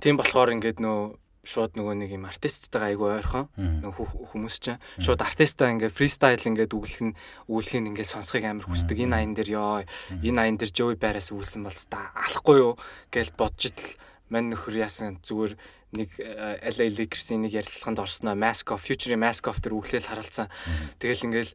[0.00, 3.46] тийм болохоор ингээд нөө шууд нөгөө нэг юм артисттайгаа айгүй ойрхон.
[3.56, 7.16] Нөгөө хүмүүс чинь шууд артистаа ингээ фристайл ингээ үгэлэх нь
[7.46, 8.98] үгэлхийг ингээ сонсхийг амар хүсдэг.
[8.98, 12.74] Энэ аян дээр ёо энэ аян дээр Joey Barras үлсэн бол та алахгүй юу?
[13.14, 13.94] гэж бодж итл
[14.32, 15.54] мань нөхөр яасан зүгээр
[15.96, 18.34] нэг LA Lakers-ийн нэг ярилцлаганд орсноо.
[18.34, 20.50] Mask of Future Mask of тэр үглээл харалцсан
[20.98, 21.52] тэгэл ингээл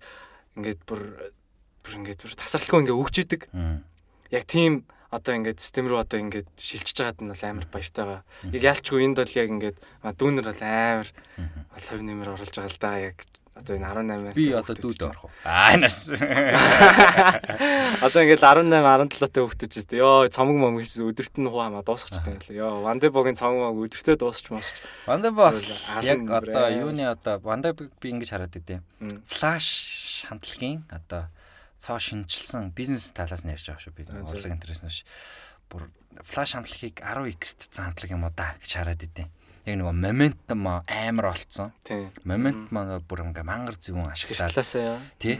[0.56, 1.02] ингээд бүр
[1.84, 3.42] бүр ингээд бүр тасралтгүй ингээ өгч идэг.
[4.32, 8.24] Яг тийм одоо ингээд систем рүү одоо ингээд шилжиж байгаад нь бол амар баяртай байгаа.
[8.56, 9.78] Яг яалчгүй энд бол яг ингээд
[10.16, 11.10] дүүнер бол амар
[11.76, 12.92] бол хувь нэмэр оруулж байгаа л да.
[13.12, 13.18] Яг
[13.52, 15.32] одоо энэ 18 би одоо дүүд орох уу?
[15.44, 16.08] аа нас
[18.06, 22.40] одоо ингээд 18 17 та хөвгтөж тест ёо цомог момог гэж өдөрт нь хуамаа дуусчихсан
[22.40, 24.80] гэл ёо вандебогийн цомог момог өдөртөө дуусч мосч.
[25.04, 25.52] Вандебо
[26.00, 28.80] яг одоо юуны одоо вандебог би ингэж хараад идэв
[29.28, 29.68] флаш
[30.32, 31.28] хамтлагийн одоо
[31.82, 34.08] цоо шинжилсэн бизнес талаас нь ярьж байгаа шүү би.
[34.08, 34.94] Урлаг интерес нь.
[35.68, 35.92] Бүр
[36.24, 39.28] флаш хамтлагийг 10x хамтлаг юм уу да гэж хараад идэв.
[39.66, 41.74] Яг нөгөө моментум амар болцсон.
[42.26, 45.02] Моментум бүр ингээ мангар зөвөн ашиглалаа.
[45.22, 45.38] Тий.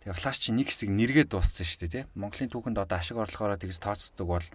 [0.00, 2.04] Тэгээ флаш чи нэг хэсэг нэргээ дууссан шүү дээ тий.
[2.16, 4.46] Монголын түүхэнд одоо ашиг орлогоороо тэгж тооцдог бол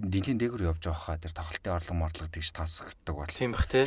[0.00, 3.28] дилийн дээгүр явж байгаа хаа тэр тоглолтын орлого морлого тэгж тооцогддог бол.
[3.28, 3.84] Тийм бах тий.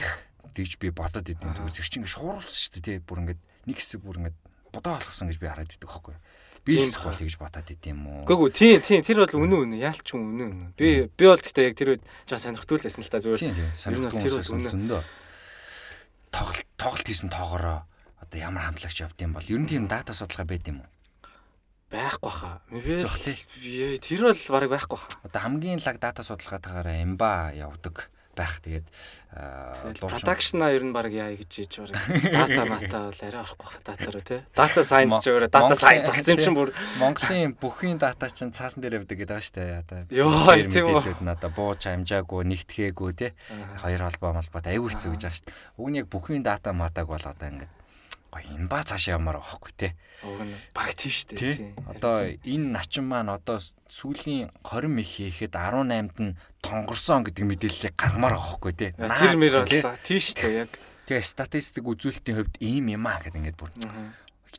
[0.54, 1.58] Тэгж би бодод идэв.
[1.58, 2.98] Зүгээр зэрэг чи ингээ шуурулсан шүү дээ тий.
[3.02, 4.36] Бүр ингээ нэг хэсэг бүр ингээ
[4.70, 6.22] бодоо болгосон гэж би хараад идэг байхгүй юу
[6.66, 8.26] би л гол тэгж бодоод идэм юм уу.
[8.26, 9.80] Гэхдээ тий, тий, тэр бол үнэн үнэн.
[9.82, 10.72] Яалч хүн үнэн үнэн.
[10.78, 13.42] Би би бол гэхдээ яг тэр үед жаа сонирхтуулсан л та зүгээр.
[13.42, 15.04] Ер нь тэр бол үнэн.
[16.32, 17.84] Тоглолт тоглолт хийсэн тоогоороо
[18.22, 20.90] одоо ямар хамтлагч явдсан бол ер нь тийм дата судалгаа байд юм уу?
[21.92, 22.62] байхгүй хаа.
[22.72, 25.12] Би тэр бол бараг байхгүй хаа.
[25.28, 28.08] Одоо хамгийн лаг дата судалгаатаагаараа эмба явдаг
[28.42, 28.58] байх.
[28.66, 28.88] Тэгээд
[30.02, 32.02] продакшна ер нь баг яа гэж хийж бараг
[32.34, 34.42] дата мата бол арай орохгүй хаа дата руу тий.
[34.58, 38.82] Дата сайенс ч өөрөө дата сайенс болсон юм чинь бүр Монголын бүхний дата чинь цаасан
[38.82, 39.80] дээр явдаг гэдэг байгаа шүү дээ.
[39.86, 41.24] Одоо ёо тийм үү.
[41.24, 43.32] Надаа бууж амжаагүй, нэгтгээгүй тий.
[43.80, 45.56] Хоёр холбоо молбот аюу хэцүү гэж байгаа шүү дээ.
[45.80, 47.81] Уг нь яг бүхний дата матаг бол одоо ингээд
[48.32, 49.90] гоё энэ ба цаашаа ямаар байхгүй те.
[50.24, 51.76] Нь баг тийш дээ.
[51.92, 53.60] Одоо энэ начин маань одоо
[53.92, 58.88] сүүлийн 20 мэх хийхэд 18-д нь тонгорсон гэдэг мэдээллийг гаргамаар байхгүй те.
[58.96, 60.72] Тэр мэр бол тийш дээ яг.
[61.12, 63.72] Тэгээ статистик үзүүлэлтийн хувьд ийм юм аа гэдэг ингээд бүр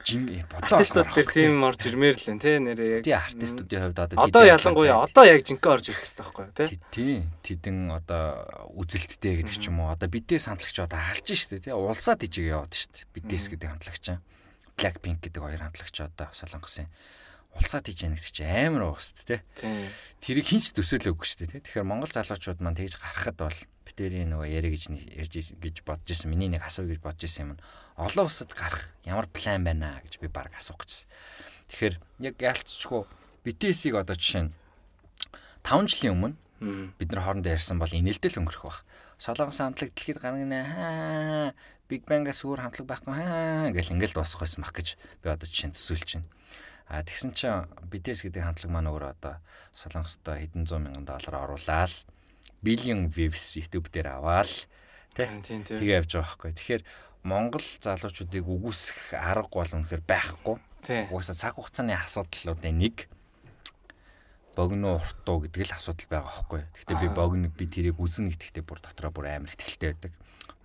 [0.00, 4.16] жин бодоо артистууд тэр тийм орж ирмээр л нэ нэрээ яг тий артистуудын хувьд одоо
[4.24, 7.12] одоо ялангуяа одоо яг жинхэнэ орж ирэх хэрэгтэй байхгүй тий тий
[7.44, 8.24] тэдэн одоо
[8.72, 12.72] үзэлттэй гэдэг ч юм уу одоо BTS хамтлагч одоо халж штэ тий улсаад ижиг яваад
[12.72, 14.06] штэ BTS гэдэг хамтлагч
[14.80, 16.88] Blackpink гэдэг хоёр хамтлагч одоо солонгосын
[17.52, 19.44] улсаад хийж яах гэж амар уust те.
[20.24, 21.60] Тэрийг хинч төсөөлөөгүй дээ те.
[21.60, 24.88] Тэгэхээр Монгол залуучууд маань тэгж гарахад бол битэрийн нөгөө яриа гэж
[25.20, 26.32] ярьж гэж бодож исэн.
[26.32, 27.62] Миний нэг асуу гэж бодож исэн юм нь
[27.96, 31.08] олон улсад гарах ямар план байна гэж би баг асуух гэсэн.
[31.72, 33.04] Тэгэхээр яг ялцчихгүй
[33.44, 34.54] BTS-ийг одоо жишээ нь
[35.64, 36.36] 5 жилийн өмнө
[36.98, 38.78] бид нар хоорондоо ярьсан бол инээлдэл өнгөрөх баг.
[39.18, 41.54] Солонгос хамтлаг дэлхийд гаргана
[41.90, 45.70] Big Bang-аас өөр хамтлаг байхгүй хаа гэл ингээл дуусах байсан мах гэж би одоо жишээ
[45.70, 46.30] нь төсөөлж байна.
[46.88, 49.42] А тэгсэн чинь BTS гэдэг хамтлаг маань өөр одоо
[49.76, 51.92] Солонгостой хэдэн зуун мянган доллар оруулаад
[52.62, 54.50] billion views YouTube дээр аваад
[55.12, 56.52] тий Тэгээ явж байгаа байхгүй.
[56.56, 56.82] Тэгэхээр
[57.22, 60.58] Монгол залуучуудыг үгүйсэх арга бол үнэхээр байхгүй.
[61.14, 63.06] Угаасаа цаг хугацааны асуудлуудын нэг
[64.58, 66.60] богино уртуу гэдэг л асуудал байгаа байхгүй.
[66.66, 70.12] Гэхдээ би богино би тэрийг үзнэ гэдэгтээ бүр дотроо бүр амар ихтэй байдаг.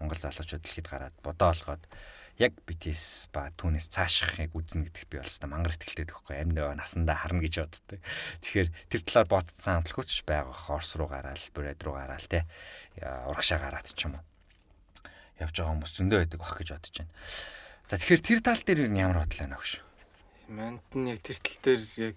[0.01, 1.83] Монгол залуучууд дэлхийд гараад бодоо олгоод
[2.41, 6.41] яг BTS ба түүнээс цаашхыг үзнэ гэдэгт би болстой мангар ихтэй байхгүй.
[6.41, 8.01] Амьд насандаа харна гэж боддог.
[8.41, 12.45] Тэгэхээр тэр талаар бодцсон амтлагч байгаа хорс руу гараал, бүрээд руу гараал те.
[13.01, 14.25] Урагшаа гараад ч юм уу.
[15.37, 17.13] Явж байгаа хүмүүс зөндөө байдаг бах гэж бодож байна.
[17.87, 19.81] За тэгэхээр тэр тал дээр ямар бодлоо байна вэ?
[20.49, 22.15] Манд нь яг тэр тал дээр яг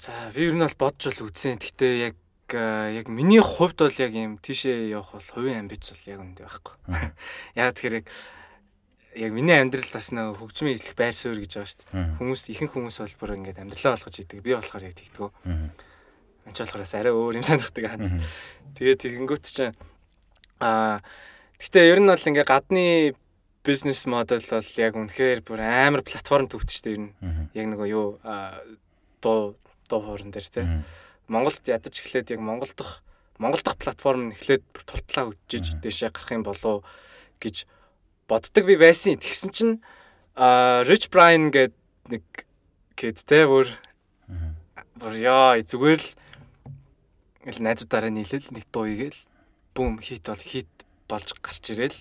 [0.00, 1.60] За би ер нь бол бодж бол үзсэн.
[1.60, 2.16] Гэхдээ яг
[2.48, 6.74] яг миний хувьд бол яг юм тийшээ явах бол хувийн амбиц бол яг үндэ байхгүй.
[7.52, 8.06] Яг тэгэхээр яг
[9.12, 12.16] яг миний амьдрал бас нэг хөгжмийн эзлэх байр суурь гэж байгаа шүү дээ.
[12.16, 14.40] Хүмүүс ихэнх хүмүүс бол бүр ингээд амьдралаа болгож идэг.
[14.40, 15.30] Би болохоор яг тэгдэггүй.
[16.48, 18.00] Энд ч болохоор арай өөр юм санагддаг хаа.
[18.80, 19.76] Тэгээд тэгэнгүүт чинь
[20.60, 21.02] аа
[21.58, 23.16] гэтээ ер нь бол ингээд гадны
[23.64, 27.12] бизнес модель бол яг үнэхээр бүр амар платформ төвт шүү дээ ер нь.
[27.52, 28.20] Яг нэг юу
[29.20, 29.56] дуу
[29.88, 30.64] дуу хоорон дээр тий.
[31.28, 33.04] Монголд ядаж эхлээд яг Монгол дахь
[33.36, 36.84] Монгол дахь платформ эхлээд тултлаа хөтжиж дэшээ гарах юм болов
[37.40, 37.64] гэж
[38.28, 39.20] боддог би байсан.
[39.20, 39.74] Тэгсэн чинь
[40.36, 41.74] а Rich Brian гээд
[42.08, 42.24] нэг
[42.96, 43.68] гээд те бүр
[44.96, 46.00] бүр яа зүгээр
[47.48, 49.20] л найзуудаараа нийлэл нэг дуу игээл
[49.80, 50.68] бүүм хит бол хит
[51.08, 51.96] болж гарч ирэл.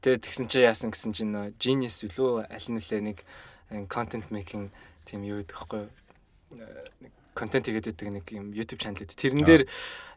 [0.00, 3.18] Тэгээд тэгсэн чи яасан гэсэн чинь Genius үлөө аль нэлээ нэг
[3.92, 4.72] content making
[5.04, 9.16] тийм юу гэдэг вэ контент хийгээд байдаг нэг юм YouTube channel үү.
[9.16, 9.62] Тэрэн дээр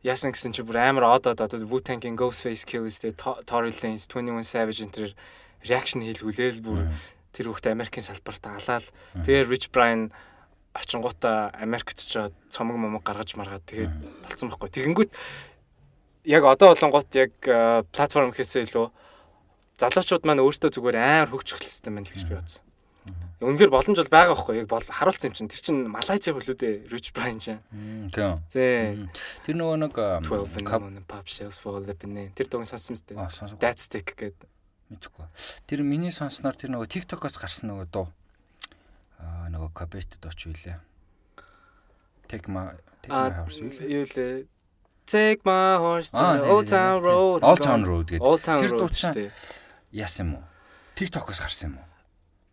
[0.03, 4.83] яасан гэсэн чи бүр амар одод одоо Wu-Tang-ийн Ghostface Kills тэгээ Tory Lanez 21 Savage
[4.83, 5.15] энэ
[5.63, 6.91] реакшн хийлгүүлээл бүр
[7.31, 8.87] тэр хүүхдээ Америкийн салбарт алаал.
[9.23, 10.11] Тэгээ Rich Brian
[10.75, 12.19] очингуудаа Америкт ч
[12.51, 13.95] цомог момог гаргаж маргаад тэгээд
[14.27, 14.69] болцсон байхгүй.
[14.75, 15.11] Тэгэнгүүт
[16.25, 17.33] яг одоо болонгууд яг
[17.93, 18.87] платформ гэхээсээ илүү
[19.79, 22.63] залуучууд маань өөрсдөө зүгээр амар хөгжих хэрэгтэй байна л гэж би бодсон.
[23.43, 26.75] Үнэхээр боломж бол байгаа байхгүй яг бол харуулсан юм чинь тэр чинь Малайза хөлөө дээ
[26.87, 27.59] Rich Brian чинь.
[28.15, 28.39] Тийм.
[28.49, 29.11] Тий.
[29.43, 33.59] Тэр нөгөө нэг 12 pop shells for Lebanon тэр дууг сонссон мэт.
[33.59, 34.47] That stick гэдэг.
[34.87, 35.27] Мэдхгүй.
[35.67, 38.07] Тэр миний сонсноор тэр нөгөө TikTok-оос гарсан нөгөө дуу.
[39.19, 40.79] Аа нөгөө Copet дууч юу лээ.
[42.31, 42.71] Take my
[43.03, 43.89] take my horse юу лээ.
[43.91, 44.47] Юу лээ.
[45.05, 47.43] Take my horse to Old Town Road.
[47.45, 48.21] Old Town Road гэдэг.
[48.21, 49.31] Тэр дуу чинь
[49.93, 50.43] яасан юм уу?
[50.97, 51.85] TikTok-оос гарсан юм уу?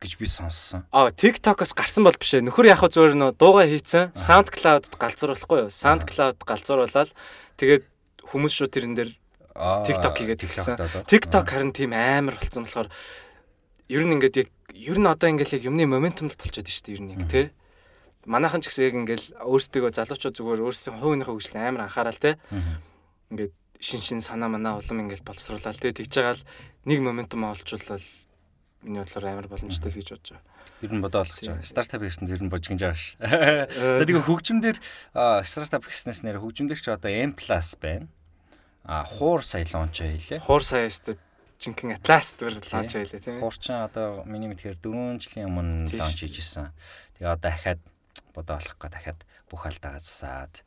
[0.02, 0.82] гэж би сонссон.
[0.90, 2.42] Аа, TikTok-оос гарсан бол биш ээ.
[2.42, 5.70] Нөхөр яг зөвөр нөө дууга хийцэн SoundCloud-д галзууруулахгүй юу?
[5.70, 7.14] SoundCloud галзууруулаад
[7.54, 7.86] тэгээд
[8.26, 9.10] хүмүүс шүү тэрэн дээр
[9.86, 11.06] TikTok хийгээд тэгсэн.
[11.06, 12.90] TikTok харин тийм амар болсон болохоор
[13.86, 16.96] ер нь ингээд яг ер нь одоо ингээд яг юмны моментум л болчиход шүү дээ
[16.98, 17.46] ер нь яг тий.
[18.26, 22.38] Манайхан ч гэсэн яг ингээд өөрсдөө залуучууд зүгээр өөрсдийн хувийнхаа хөгжил амар анхаарал тий.
[23.34, 26.46] Ингээд шин шин санаа манаа улам ингээд боловсруулаад тий тэгж байгаа л
[26.86, 28.04] нэг моментум олжуулаад
[28.86, 30.46] миний бодлоор амар боломжтой л гэж бодож байгаа.
[30.82, 31.66] Ер нь бодоо олгож байгаа.
[31.66, 33.18] Стартап гэсэн зэр нь божигж байгаа ш.
[33.18, 34.76] За тэгээ хөгжимдэр
[35.42, 38.06] стартап гэснээс нэр хөгжимдэр ч одоо M+ байна.
[38.82, 40.42] А хуур сая лонч хийлээ.
[40.42, 41.14] Хуур сая өстө
[41.62, 43.42] жинхэнэ Atlas дээр лонч хийлээ тийм ээ.
[43.42, 46.74] Хуур чинь одоо миний мэдхээр 4 жилийн өмнө лонч хийжсэн.
[47.18, 47.80] Тэгээ одоо дахиад
[48.34, 50.64] бодоо олох га дахиад бүх алдаа газсаад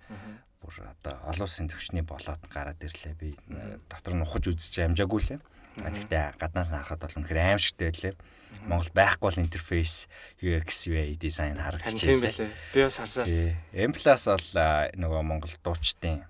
[0.61, 3.13] бүр одоо олон улсын төвчний болоод гараад ирлээ.
[3.19, 3.35] Би
[3.89, 5.39] дотор нь ухаж үзэж амжаагүй лээ.
[5.75, 8.15] Гэхдээ гаднаас нь харахад бол үнэхээр аимшигтэй байлээ.
[8.63, 10.07] Монгол байхгүй бол интерфейс
[10.39, 12.15] UX UI дизайн харагдчихжээ.
[12.15, 12.49] Тийм байлээ.
[12.71, 13.27] Би бас харсаар.
[13.75, 14.47] M+ бол
[14.95, 16.23] нөгөө Монгол дуучдын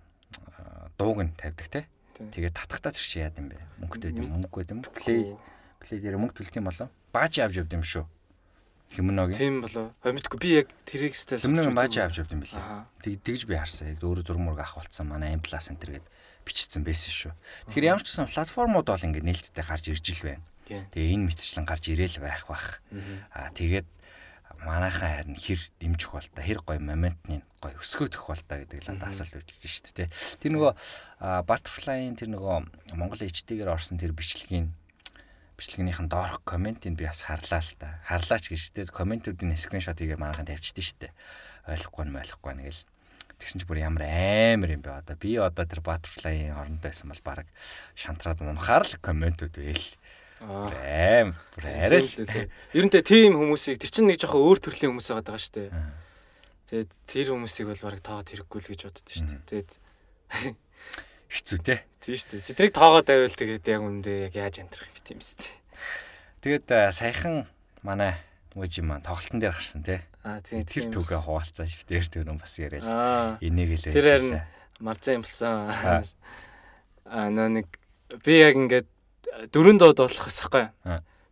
[0.98, 1.82] дууг нь тавьдаг те.
[2.18, 3.60] Тэгээд татахтаа тэр чи яад юм бэ?
[3.86, 4.82] Мөнгөтэй юм мөнгөгүй юм.
[4.82, 5.38] Play
[5.86, 6.90] Play дээр мөнгө төлөх юм болоо.
[7.14, 8.10] Бааж авч явд юм шүү.
[8.92, 9.38] Химногийн.
[9.38, 9.92] Тийм болоо.
[10.04, 11.40] Хомитгүй би яг тэрийг сте.
[11.42, 12.86] Химногийн бааж авч явд юм билээ.
[13.02, 13.94] Тэг тэгж би харсан.
[13.96, 16.12] Яг өөрөө зураг мураг авахулсан манай M+ центр гэдэг
[16.46, 17.34] бичсэн байсан шүү.
[17.74, 20.46] Тэгэхээр ямар ч гэсэн платформуд бол ингээд нээлттэй гарч ирж ил байна.
[20.70, 22.80] Тэгээ энэ мэтчлэн гарч ирээл байх бах.
[23.34, 23.90] Аа тэгээд
[24.62, 29.02] манайхаа харин хэр дэмжих бол та хэр гоё моментны гоё өсгөөдөх бол та гэдэг л
[29.02, 30.10] асуулт үүсэж шүү дээ.
[30.42, 30.74] Тэр нөгөө
[31.46, 34.74] butterfly-ийн тэр нөгөө Монгол HD-гээр орсон тэр бичлэгийн
[35.56, 38.00] бичлэгнийхэн доорх комментийг би бас харлаа л та.
[38.06, 41.08] Харлаач гэж тэ комментүүдийн скриншот хийгээ манайханд тавьчихдээ штэ.
[41.72, 42.84] Ойлгохгүй нь ойлгохгүй нь гэл.
[43.40, 45.16] Тэгсэн чи бүр ямар амар юм бэ одоо.
[45.16, 47.48] Би одоо тэр butterfly-ийн оронд байсан бол баг
[47.96, 49.88] шантраад унахаар л комментүүд байл.
[50.44, 52.52] Аим бүр арай л.
[52.76, 55.72] Ер нь тийм хүмүүсийг тэр чинь нэг жоохон өөр төрлийн хүмүүс байгаа штэ.
[56.72, 59.36] Тэгээд тэр хүмүүсийг бол баг тоод хэрэггүй л гэж боддоо штэ.
[59.48, 59.70] Тэгээд
[61.36, 61.84] хэцүү те.
[62.00, 62.48] Тийм шүү дээ.
[62.56, 65.52] Тэдрийг тоогоод байвал тэгээд яг үндэ яг яаж амтрах юм бэ.
[66.46, 67.46] Тэгээд саяхан
[67.84, 68.16] манай
[68.56, 70.02] мужи маань тоглолтын дээр гарсан те.
[70.24, 72.88] Аа тийм тэр түгээ хуваалцаа шивтээр нь бас яриад.
[73.44, 74.42] Энийг л Тэр харин
[74.80, 75.76] марзан юмсан.
[77.06, 77.68] Аа нөө нэг
[78.24, 78.88] би яг ингээд
[79.52, 80.72] дөрөнд дууд болох хэсэхгүй.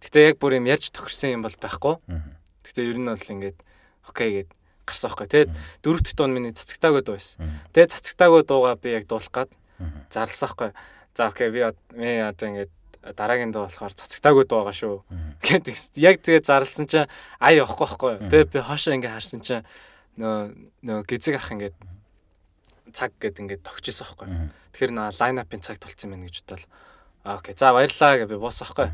[0.03, 1.95] Гэтэ яг бүр юм ярьж тохирсон юм бол байхгүй.
[2.67, 3.59] Гэтэ ер нь бол ингээд
[4.09, 4.49] окей гэд
[4.83, 5.27] гарсан байхгүй.
[5.31, 7.39] Тэгээд дөрөвт дуун миний цацагтаагүй дуу байсан.
[7.71, 9.49] Тэгээд цацагтаагүй дуугаа би яг дуулах гад
[10.09, 10.71] зарласан хгүй.
[11.15, 12.71] За окей би одоо ингээд
[13.11, 14.95] дараагийн дуу болохоор цацагтаагүй дуу байгаа шүү.
[15.43, 15.67] Гэт
[15.99, 18.13] яг тэгээ зарлсан чинь ай явахгүй байхгүй.
[18.31, 19.67] Тэгээ би хоошоо ингээд харсан чинь
[20.15, 20.55] нөө
[20.87, 21.75] нөө гизэг ах ингээд
[22.95, 24.27] цаг гэд ингээд тогчсон байхгүй.
[24.71, 26.65] Тэгэхээр нөө лайн апын цаг тулцсан байна гэж бодвол
[27.23, 28.87] окей за баярлаа гэж би буусан байхгүй.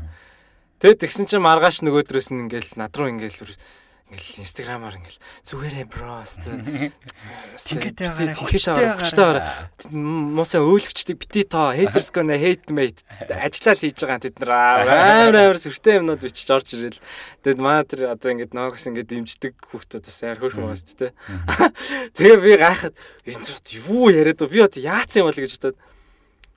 [0.80, 3.36] Тэгээд тэгсэн чинь маргааш нөгөөдрөөс нь ингээд над руу ингээд
[4.10, 9.38] ингээл инстаграмаар ингээл зүгээрээ бро тэгээд тэгээд хүчтэйгээр
[9.94, 14.50] муусаа өөлгчдэг бити тоо хейтерс гонэ хейт мейт ажиллаа л хийж байгаа тэд нар.
[14.82, 16.98] Амар амар сүртэй юмнууд бичиж орж ирэл.
[17.46, 21.14] Тэгээд маа тэр одоо ингээд ноогс ингээд дэмждэг хүүхдүүд бас яар хөрхөн бас тээ
[22.18, 22.94] тэгээ би гайхад
[23.30, 23.46] энэ
[23.86, 25.78] юу яриад би одоо яац юм бол гэж бодоод.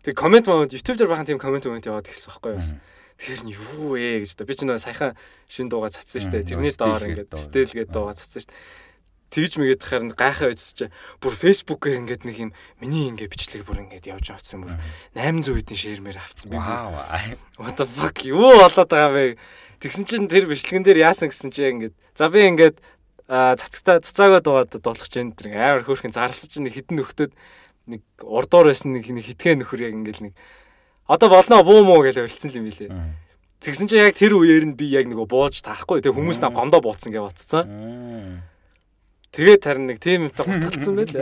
[0.01, 2.65] Тэг комент момент YouTube дээр бахан тийм комент момент яваад гисэн байхгүй юу
[3.17, 6.49] Тэр нь юу вэ гэж та би ч нөө саяхан шин дууга цацсан шүү дээ.
[6.53, 8.61] Тэрний доор ингээд стэлгээд дууга цацсан шүү дээ.
[9.33, 13.81] Тэгж мэгээд харин гайхаа байжс чи бүр фэйсбүүкээр ингээд нэг юм миний ингээд бичлэг бүр
[13.89, 14.77] ингээд явж авцсан бүр
[15.17, 16.61] 800 хэдэн шеэрмээр авцсан би.
[16.61, 16.93] Вау.
[17.57, 19.41] What the fuck юу болоод байгаа вэ?
[19.81, 22.77] Тэгсэн чинь тэр бичлэгэн дээр яасан гэсэн чи ингээд за би ингээд
[23.25, 27.33] цацагтаа цацаагаа дуугаад дуулах чинь тэр амар хөөрхөн зарлсан чинь хідэн нөхдөд
[27.89, 30.33] нэг урдуур байсан нэг хитгэн нөхөр яг ингээд нэг
[31.07, 32.91] одоо болно буу муу гэж ölцсэн юм билээ.
[33.63, 36.03] Тэгсэн чинь яг тэр үеэр нь би яг нөгөө бууж тарахгүй.
[36.03, 38.43] Тэгээ хүмүүс на гомдоо бууцсан гэж бодцсон.
[39.31, 41.15] Тэгээд харин нэг тийм юмтай гутгалцсан байл.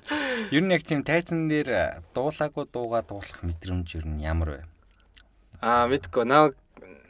[0.54, 4.60] Ер нь яг тийм тайзан дээр дуулаагүй дуугаа дуулах мэдрэмж ер нь ямар вэ?
[5.58, 6.22] Аа мэдгүй.
[6.22, 6.54] Наа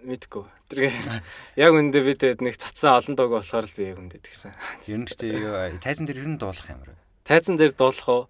[0.09, 0.49] мэдгүй.
[0.73, 0.89] Тэр
[1.69, 4.57] яг үндэ би тэгээд нэг цацсан олон дууг болохоор л би яг үндэ тэгсэн.
[4.89, 7.03] Ер нь гэхдээ тайзан дээр ер нь дуулах ямар вэ?
[7.29, 8.25] Тайзан дээр дуулах уу?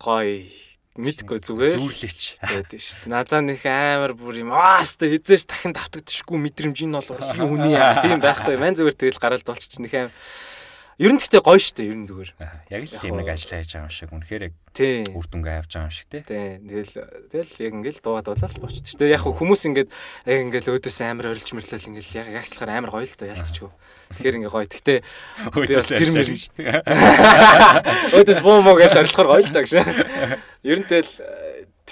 [0.00, 0.48] Гой
[0.92, 3.12] мэдгүй зүгээр зүрлээч байдаг шүү дээ.
[3.16, 7.96] Надаа нэг амар бүр юм ааста хизээш дахин давтагдчихгүй мэдрэмж нь бол хин хүний яа
[7.96, 8.60] тийм байхгүй.
[8.60, 10.12] Ман зүгээр тэгэл гараад болчих чинь нэг амар
[11.00, 12.30] Ер нь гэхдээ гоё шүү дээ, ер нь зүгээр.
[12.68, 14.12] Яг л тийм нэг ажил хийж байгаа юм шиг.
[14.12, 14.54] Үнэхээр яг
[15.16, 16.20] үр дүнгээ авч байгаа юм шиг тий.
[16.20, 16.60] Тий.
[16.60, 16.92] Тэгэл
[17.32, 18.98] тэгэл яг ингээл дуугаад болоод л болчихсон.
[19.00, 19.90] Тэгээ яг хүмүүс ингээд
[20.28, 23.72] яг ингээл өөдөөс амар орилж мэрлэл ингээл яг ягслахаар амар гоё л да ялцчихгүй.
[24.20, 24.68] Тэгэхээр ингээ гоё.
[25.64, 26.28] Би бас тэр мэр
[28.12, 29.72] өөдөөс буу муу гэж орилохоор гоё л да гэж.
[30.60, 31.12] Ер нь тэгэл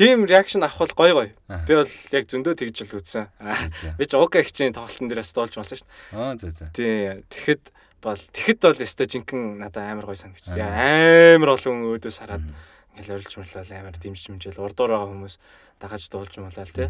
[0.01, 1.31] Тим реакшн авах бол гоё гоё.
[1.67, 3.27] Би бол яг зөндөө тэгж л үзсэн.
[3.99, 6.15] Би ч хичээн тоглолтын дээрээс дуулж байсан шүү дээ.
[6.15, 6.69] Аа зөө зөө.
[6.73, 7.21] Тий.
[7.27, 7.65] Тэгэхэд
[8.01, 10.65] бол тэгэхэд бол өстой жинхэнэ надад амар гой санагдчихсан.
[10.65, 12.45] Амар олон өөдөөс хараад
[12.97, 15.35] ингээл орилж мөрлөл амар дэмжиж мэмжэл урдуур байгаа хүмүүс
[15.81, 16.89] дагаж дуулж муулаад тий.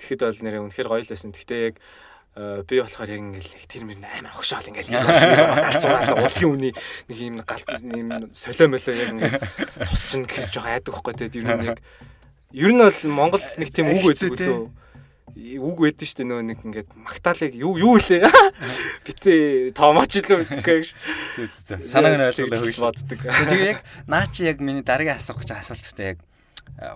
[0.00, 1.32] Тэгэхэд бол нэрээ үнэхээр гоё л байсан.
[1.36, 1.76] Гэхдээ яг
[2.36, 6.72] э, би болохоор яг ингээл яг тэр мөр амар хогшоол ингээл галзуураа уулын үний
[7.10, 9.34] нэг юм гал юм солио молио яг ингээд
[9.92, 11.78] тус чинь гэхээс жоохон айдаг байхгүй тэгээд ер нь яг
[12.54, 14.56] ер нь бол Монгол нэг тийм үг байдаг үлээ
[15.36, 18.26] үг байдэн штэ нөө нэг ингээд магтаалыг юу юу лээ
[19.06, 20.94] битээ тоомооч л үтгэх
[21.36, 23.18] зөө зөө санааг нь ойлголоо хөөж боддог.
[23.20, 26.18] Тэгээ яг наа чи яг миний дараагийн асуух гэж асуулттай яг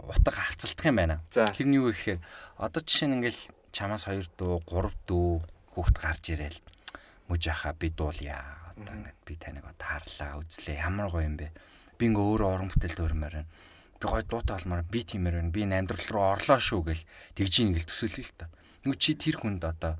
[0.06, 1.16] утга хавцалдах юм байна.
[1.30, 2.18] Тэр нь юу гэхээр
[2.58, 5.42] одоо жишээ нь ингээл чамаас 2 дуу 3 дуу
[5.74, 6.58] хүүхд гарч ирээл
[7.28, 8.42] мужи хаа би дуулъя.
[8.74, 10.82] Одоо ингээд би таныг одоо харлаа үзлээ.
[10.82, 11.54] Ямар гоё юм бэ?
[11.98, 13.50] Би ингээ өөрөө орон бүтээлд өрмөр байна
[14.04, 15.50] би гой дуутай болмоор би тиймэр байна.
[15.50, 17.04] Би энэ амьдрал руу орлоо шүү гэл
[17.40, 18.52] тэгж ингээл төсөөлөл л та.
[18.84, 19.96] Нүг чи тэр хүнд одоо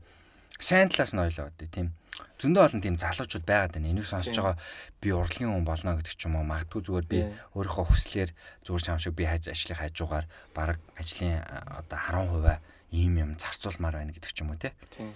[0.61, 1.89] сайн талаас нь ойлоо дээ тийм.
[2.37, 3.89] Зөндөө олон тийм залуучууд байгаад байна.
[3.97, 4.61] Энийг сонсож байгаа
[5.01, 7.19] би урлагийн хүн болно гэдэг ч юм уу магадгүй зүгээр би
[7.57, 8.31] өөрийнхөө хүслээр
[8.69, 12.61] зүгээр чам шиг би хаж ажлыг хажуугаар баг ажлын одоо 10%
[12.93, 14.61] ийм юм зарцуулмаар байна гэдэг ч юм уу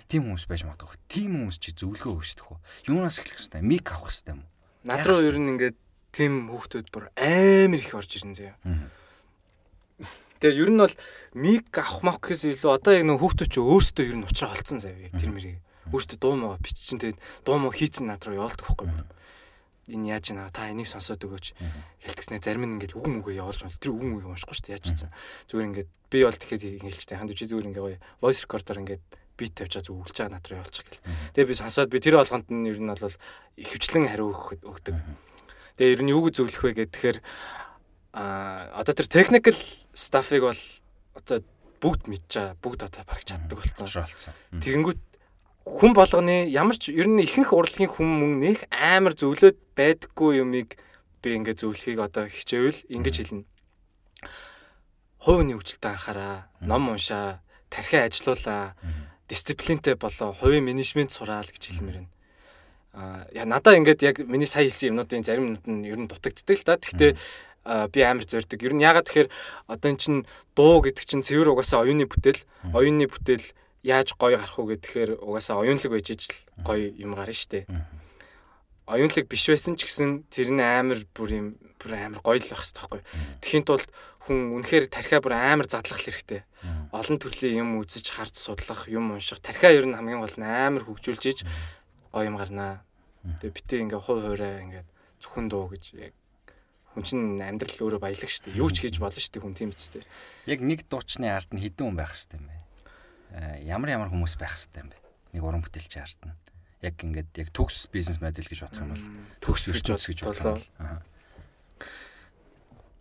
[0.09, 0.99] тийм хүмүүс байж магадгүй.
[1.07, 2.59] Тийм хүмүүс чи зөвлөгөө өгсдөх үү?
[2.91, 4.51] Юунаас эхлэх хэвээр миг авах хэвээр юм уу?
[4.83, 5.77] Над руу ер нь ингээд
[6.19, 8.59] тийм хүүхдүүд бүр амар их орж ирсэн заяа.
[10.43, 10.97] Тэгээ ер нь бол
[11.39, 14.83] миг авах мах гэхээс илүү одоо яг нэг хүүхдүүд чи өөрсдөө ер нь уучраа олцсон
[14.83, 15.63] заяа яг тэр мэрийг.
[15.95, 19.07] Өөрсдөө дуу муу биччихин тэгээд дуу муу хийцэн над руу явуулдаг байхгүй юу?
[19.89, 21.57] энэ яаж ийна та энийг сонсоод өгөөч
[22.05, 23.81] хэлтгснээ зарим нь ингээд үгэн үгээ явуулж байна.
[23.81, 24.77] Тэр үгэн үгээ уншихгүй шүү дээ.
[24.77, 25.11] Яаж гэсэн.
[25.49, 27.17] Зүгээр ингээд би бол тэгэхэд хэлчихтэй.
[27.17, 29.05] Ханд чи зүгээр ингээ гоё voice recorder ингээд
[29.39, 31.05] бит тавьж байгаа зүг үгэлж байгаа надруу явуулчих гэл.
[31.33, 33.17] Тэгээ би сонсоод би тэр болгонд нь ер нь бол
[33.57, 34.29] ихэвчлэн хариу
[34.61, 34.97] өгдөг.
[35.79, 37.19] Тэгээ ер нь юу гэж зөвлөх вэ гэхээр
[38.13, 39.55] а одоо тэр technical
[39.95, 40.63] stuff-ыг бол
[41.15, 41.39] одоо
[41.79, 42.59] бүгд мэдчихэе.
[42.59, 43.87] Бүгд одоо бараг чаддаг болсон.
[44.59, 45.01] Тэгэнгүүт
[45.69, 50.75] хүн болгоны ямар ч ер нь ихэнх урлагийн хүн мөн нэх амар зөвлөд байдггүй юмыг
[51.23, 53.47] би ингээд зөвлөхийг одоо хичээвэл ингэж хэлнэ.
[55.19, 58.79] Хувийн хөгжилтэй анхаараа, ном уншаа, тархиа ажилуулаа,
[59.29, 62.11] дисциплинтэй болоо, хувийн менежмент сураа л гэж хэлмээр байна.
[62.99, 66.67] Аа яа надаа ингээд яг миний сая хэлсэн юмнуудын зарим нь ер нь дутагддаг л
[66.67, 66.83] да.
[66.83, 67.15] Гэхдээ
[67.95, 68.59] би амар зорддог.
[68.59, 69.31] Ер нь ягаад тэгэхээр
[69.71, 70.27] одоо эн чин
[70.59, 72.43] дуу гэдэг чинь цэвэр угаасаа оюуны бүтээл,
[72.75, 73.47] оюуны бүтээл
[73.87, 76.35] яаж гоё гарах уу гэхээр угаасаа оюунлаг байж ижил
[76.67, 77.71] гоё юм гарна штэ.
[78.89, 81.47] Оюунлаг биш байсан ч гэсэн тэр нь амар бүр юм
[81.79, 83.03] бүр амар гоё л байх хэрэгтэй байхгүй.
[83.45, 83.89] Тэхийн тулд
[84.27, 86.43] хүн үнэхээр тархиа бүр амар задлах хэрэгтэй.
[86.91, 89.39] Олон төрлийн юм үзэж харж судлах, юм унших.
[89.45, 91.39] Тархиа ер нь хамгийн гол нь амар хөгжүүлж иж
[92.11, 92.83] гоё юм гарнаа.
[93.37, 94.89] Тэгээ битээ ингээ хувь хуурай ингээд
[95.21, 96.15] зөвхөн дуу гэж яг
[96.95, 98.59] хүн чинь амьдрал өөрөө баялаг шүү дээ.
[98.59, 100.03] Юу ч хийж болно шүү дээ хүн тийм үстэй.
[100.49, 102.65] Яг нэг дуучны ард нь хідэн хүн байх хэрэгтэй юм байна.
[103.37, 104.99] Э, ямар ямар хүмүүс байх хэрэгтэй юм бэ?
[105.37, 106.35] Нэг уран бүтээлч ард нь.
[106.81, 109.05] Яг ингээд яг төгс бизнес модель гэж бодох юм бол
[109.43, 110.57] төгс гэж гэж бодлоо.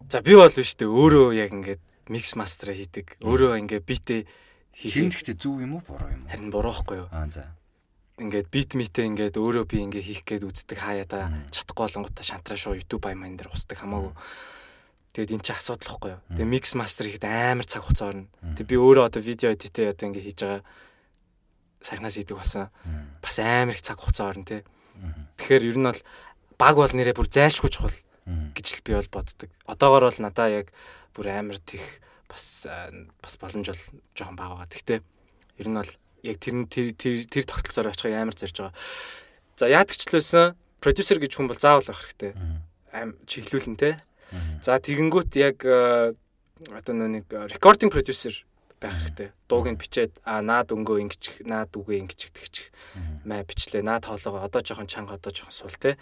[0.09, 3.17] За би бол биш үү өөрөө яг ингээд микс мастер хийдэг.
[3.23, 4.21] Өөрөө ингээд битээ
[4.77, 4.93] хийх.
[4.93, 6.31] Тэгэхдээ зөв юм уу буруу юм уу?
[6.31, 7.09] Харин буруу хгүй юу?
[7.11, 7.49] Аа за
[8.17, 12.73] ингээд бит митэ ингээд өөрөө би ингээ хийх гээд үздэг хаяада чадахгүй болонготой шантраа шуу
[12.73, 14.17] YouTube бай ман дээр устдаг хамаагүй.
[15.13, 16.21] Тэгээд эн чи асуудал واخгүй юу.
[16.33, 18.29] Тэгээд mix master хийхэд амар цаг хугацаа орно.
[18.57, 20.61] Тэг би өөрөө одоо видео эдитээ одоо ингээ хийж байгаа
[21.85, 22.73] сахнаас идэг болсон.
[23.21, 24.61] Бас амар их цаг хугацаа орно тий.
[25.37, 26.01] Тэгэхээр ер нь бол
[26.57, 29.49] баг бол нэрээ бүр зайлшгүй чухал гэж л би бол боддог.
[29.69, 30.73] Одоогор бол надаа яг
[31.13, 31.85] бүр амар тех
[32.25, 33.83] бас э, бас боломж бол
[34.17, 34.73] жоохон бага байгаа.
[34.73, 34.99] Гэхдээ
[35.61, 35.91] ер нь бол
[36.27, 38.75] яг тэр тэр тэр тэр тогтолцоороо очихыг амар зорж байгаа.
[39.55, 42.33] За яадагчлээсэн продюсер гэж хүн бол заавал байх хэрэгтэй.
[42.91, 43.97] Аим чиглүүлэн те.
[44.61, 46.13] За тэгэнгүүт яг э,
[46.69, 48.45] одоо нэг рекординг продюсер
[48.79, 49.31] байх хэрэгтэй.
[49.49, 52.67] Дууг нь бичээд а наад өнгөө ингэчих, наад үгээ ингэчих тэгчих.
[53.25, 55.97] Маа бичлээ, наад хоолоогоо одоо жоохон чанга одоо жоохон сул те.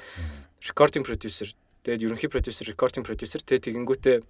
[0.59, 1.55] Рекординг продюсер.
[1.85, 4.25] Тэгээд ерөнхий продюсер, рекординг продюсер те тэгэнгүүтээ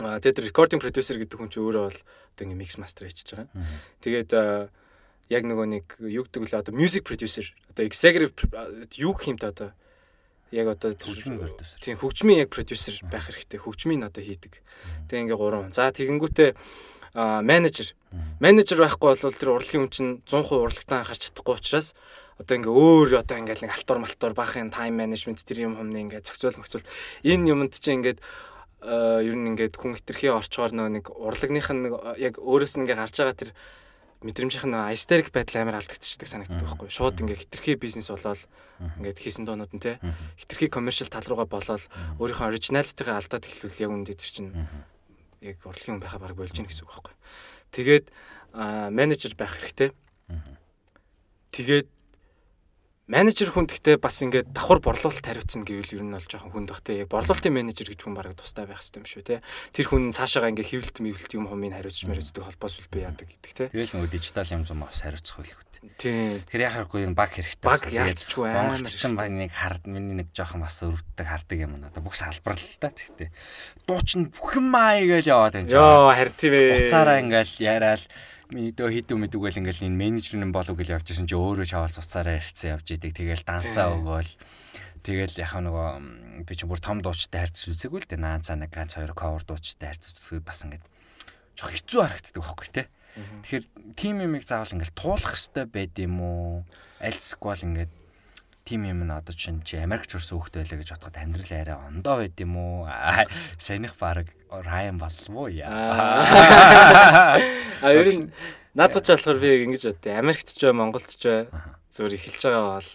[0.00, 3.52] тэгээд рекординг продюсер гэдэг хүн чинь өөрөө бол одоо ингээ микс мастер хийчихэж байгаа.
[4.00, 4.30] Тэгээд
[5.30, 8.34] яг нөгөө нэг юу гэдэг вэ одоо music producer одоо executive
[8.98, 9.70] юу гэх юм та одоо
[10.50, 13.62] яг одоо тийм хөгжмийн яг продюсер байх хэрэгтэй.
[13.62, 14.58] Хөгжмийн одоо хийдэг.
[15.06, 15.70] Тэгээ ингээ гурван.
[15.70, 16.58] За тэгэнгүүтээ
[17.46, 17.94] менежер.
[18.42, 21.94] Менежер байхгүй бол тэр урлагийн хүн чинь 100% урлагтаа анхаарч чадахгүй учраас
[22.38, 26.26] одоо ингээ өөр одоо ингээл нэг алтур малтур бахын тайм менежмент тэр юм хүмүүний ингээ
[26.26, 26.86] зохицуул мөхцөл
[27.22, 32.40] энэ юмд чинь ингээд ер нь ингээд хүн хитрхи орчоор нөө нэг урлагных нь яг
[32.40, 33.50] өөрөөс нь ингээ гарч байгаа тэр
[34.20, 36.88] мэдрэмжийнх нь айстерик байдал амар алдагдчихдаг санагддаг байхгүй.
[36.92, 38.44] Шууд ингээ хитрхи бизнес болоод
[39.00, 39.96] ингээд хийсэн доонууд нь те.
[40.36, 41.88] Хитрхи коммершал тал руугаа болоод
[42.20, 44.52] өөрийнхөө оригиналитигаа алдаад эхлүүл яг үндэ тэр чинь
[45.40, 47.14] яг урлагийн хүн байхаа баг болж гин гэсэн үг байхгүй.
[47.72, 48.06] Тэгээд
[48.92, 49.96] менежер байх хэрэгтэй.
[51.56, 51.88] Тэгээд
[53.10, 56.82] менежер хүн гэхдээ бас ингээд давхар борлуулалт хариуцна гэвэл ер нь бол жоохон хүнд бах
[56.86, 57.02] те.
[57.10, 59.42] Борлуулалтын менежер гэж хүн бараг тустай байх хэрэгтэй юм шүү те.
[59.74, 63.50] Тэр хүн цаашаага ингээд хэвлэлт мэвлэлт юм хумыг хариуцж мэрэгцдэг холбоос үл бий яадаг гэдэг
[63.50, 63.66] те.
[63.74, 65.66] Тэгэл нөгөө дижитал юм зам бас хариуцах байлгүй.
[65.96, 66.44] Тийм.
[66.44, 67.64] Тэр яхахгүй энэ баг хэрэгтэй.
[67.64, 68.78] Баг яалтчгүй амар.
[68.84, 72.04] Монголчин баг нэг хард миний нэг жоохон бас өрөвддөг хардаг юм надаа.
[72.04, 73.32] Бүх салбар л та тэгтээ.
[73.88, 75.72] Дуучин бүхэн маа гээл яваад энэ.
[75.72, 76.84] Йоо харин тийм ээ.
[76.84, 78.04] Уцаараа ингээл яриад
[78.50, 82.74] мэдөө хідүү мэдүүгээл ингээл энэ менежер нь болов гэж явжсэн чи өөрөө чавал цуцаараа ярьцсан
[82.74, 83.14] явж идэг.
[83.14, 84.30] Тэгэл дансаа өгөөл
[85.00, 88.20] Тэгэл яхаа нөгөө би ч бүр том дуучтай харьц үзээгүй л дээ.
[88.20, 90.84] Наан цаа нэг ганц хоёр cover дуучтай харьц үзэх бас ингээд
[91.56, 92.84] жоо хэцүү харагддаг байхгүй те.
[93.16, 93.64] Тэгэхээр
[93.96, 96.68] тим юмыг заавал ингээд туулах хэрэгтэй байд юм уу?
[97.00, 97.92] Альсгүй л ингээд
[98.64, 102.16] тим юм нь одоо чинь чи Америкч өрсөн хөхтэй байлаа гэж бодоход амьдрал арай ондоо
[102.20, 102.88] байд юм уу?
[103.58, 107.38] Саяных баг Райан болов яа.
[107.80, 108.28] А ер нь
[108.74, 110.18] надад ч болохоор би ингэж бодъё.
[110.20, 111.48] Америкт ч бай, Монголд ч бай.
[111.90, 112.90] Зүгээр эхэлж байгаа бол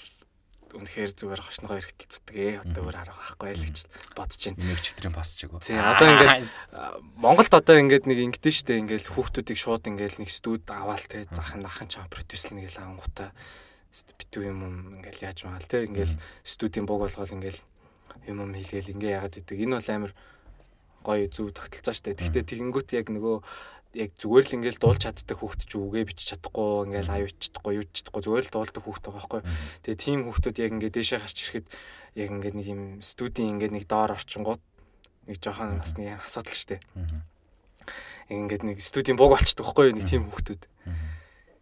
[0.76, 3.78] үнэхээр зүгээр хошногоо эргэтэл зүтгээ одоо өөр арга байхгүй л гэж
[4.16, 4.60] бодож байна.
[4.60, 5.64] Нэг читрийн босч байгаа.
[5.64, 6.52] Тийм одоо ингээд
[7.16, 11.64] Монголд одоо ингээд нэг ингэдэж штэ ингээд хүүхдүүдийг шууд ингээд нэг студ аваал те захын
[11.64, 13.32] ахын чам продюслнэ гэж ангуута
[14.20, 17.60] битүү юм юм ингээд яаж магаал те ингээд студийн бог болгоол ингээд
[18.28, 19.58] юм юм хийгээл ингээ яагаад идэг.
[19.64, 20.14] Энэ бол амар
[21.06, 22.18] гоё зөв тогтолцоо штэ.
[22.18, 23.36] Гэхдээ тэгэнгүүт яг нөгөө
[23.96, 27.86] яг зүгээр л ингээл дуулж чаддаг хүүхд ч үгээ бичиж чадахгүй ингээл аюу чадахгүй юу
[27.88, 29.42] чадахгүй зүгээр л дуулдаг хүүхд байгаа байхгүй.
[29.88, 31.68] Тэгээ тийм хүүхдүүд яг ингээд дээшээ гарч ирэхэд
[32.20, 34.64] яг ингээд нэг юм студийн ингээд нэг доор орчингууд
[35.32, 36.84] нэг жоохон бас нэг асуудал штэ.
[38.28, 40.64] Ингээд нэг студийн бог болчдөг байхгүй нэг тийм хүүхдүүд.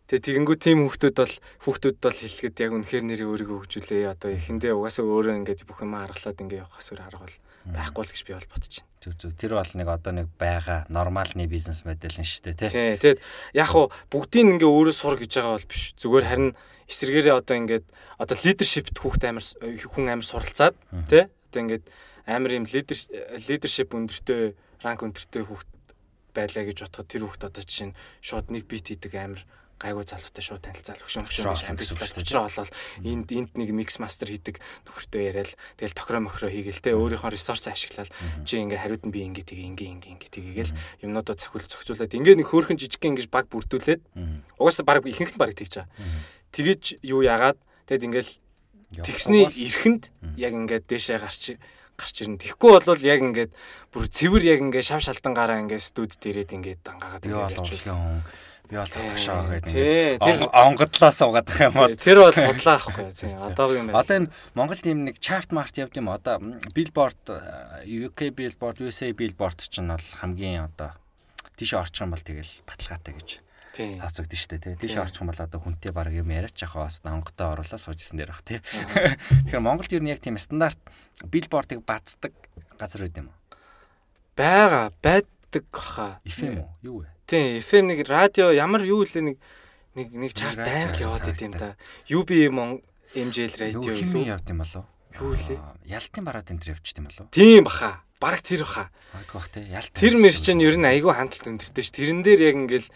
[0.03, 4.11] Тэгээ тэгэнгүү тийм хүүхдүүд бол хүүхдүүд бол хэлэхэд яг үнэхээр нэрээ өөрийгөө хөгжүүлээ.
[4.11, 7.37] Одоо эхэндээ угаасаа өөрөө ингээд бүх юм харгалаад ингээд явах асуур арга бол
[7.71, 8.91] байхгүй л гэж би бол бодож байна.
[8.99, 9.31] Зүг зүг.
[9.39, 12.69] Тэр бол нэг одоо нэг байгаа нормалны бизнес модель нь шүү дээ, тий.
[12.69, 12.91] Тий.
[12.99, 13.19] Тэгэд
[13.55, 15.95] яг хуу бүгдийг ингээ өөрөө сур гэж байгаа бол биш.
[15.95, 16.51] Зүгээр харин
[16.91, 17.85] эсэргээрээ одоо ингээд
[18.19, 20.75] одоо лидершипт хүүхд амар хүн амар суралцаад
[21.07, 21.31] тий.
[21.31, 21.85] Одоо ингээд
[22.27, 22.99] амар юм лидер
[23.47, 25.69] лидершип өндөртэй ранк өндөртэй хүүхд
[26.35, 29.41] байлаа гэж бодоход тэр хүүхд одоо жишээ нь шууд нэг бит хийдэг амар
[29.81, 32.71] гайгүй залуутай шууд танилцаал хөшөө хөшөө амбицлаад учраа болол
[33.03, 37.67] энд энд нэг микс мастер хийдэг нөхөртөө яриад тэгэл тохироо мохроо хийгээл те өөрийнхөө ресурс
[37.67, 38.09] ашиглаад
[38.47, 42.39] чи ингээ хариуд нь би ингээ тгий ингээ ингээ ингээ тгийгээл юмнуудаа цохиул зохицуулаад ингээ
[42.39, 44.01] нэг хөөрхөн жижиг ингээ баг бүрдүүлээд
[44.61, 45.91] угаасаа баг ихэнх нь баг тэгж байгаа.
[46.53, 47.57] Тэгэж юу яагаад?
[47.89, 48.31] Тэгэд ингээл
[49.01, 51.57] тэгсний эрхэнд яг ингээд дээшээ гарч
[51.97, 52.41] гарч ирнэ.
[52.41, 53.51] Тэгэхгүй бол яг ингээд
[53.89, 58.21] бүр цэвэр яг ингээд шав шалтангаараа ингээд студид ирээд ингээд дангаагаад ингээд явчихвал
[58.69, 60.23] би бол татгашаа гэдэг.
[60.23, 63.05] Тэр онгодлоос угаадах юм бол тэр бол бодлоо ахгүй.
[63.51, 63.99] Одоогийн байна.
[63.99, 66.09] Одоо энэ Монгол тийм нэг чарт март явд юм.
[66.09, 66.39] Одоо
[66.71, 67.19] Billboard
[67.83, 70.95] UK Billboard USA Billboard ч нь бол хамгийн одоо
[71.59, 73.29] тийш орчих юм бол тэгэл баталгаатай гэж
[73.73, 74.87] хацагдсан шүү дээ тий.
[74.87, 78.33] Тийш орчих юм бол одоо хүнтэй баг юм яриач яхаа бас онготой оруулаад суужсэн дээр
[78.33, 78.61] бах тий.
[79.49, 80.77] Тэгэхээр Монголд ер нь яг тийм стандарт
[81.25, 82.33] Billboard-ыг бацдаг
[82.77, 83.37] газар байд юм уу?
[84.37, 86.21] Бага байдаг хаа.
[86.25, 86.69] FM үү?
[86.85, 87.12] Юу вэ?
[87.27, 89.37] Тийм, FM нэг радио ямар юу лээ нэг
[89.95, 91.77] нэг нэг чарт байнг яваад идэм та.
[92.09, 92.29] UB
[93.13, 94.85] MJL радио юу явд юм болов?
[95.21, 95.59] Юу лээ?
[95.85, 97.29] Ялтын бараад энэ төр явчихд юм болов?
[97.29, 98.01] Тийм баха.
[98.17, 98.89] Бараг тэр баха.
[99.13, 99.61] Магадгүй бах те.
[99.69, 99.93] Ялт.
[99.93, 101.93] Тэр мэрч чинь ер нь айгүй хандлт өндөртэй ш.
[101.93, 102.89] Тэрэн дээр яг ингээл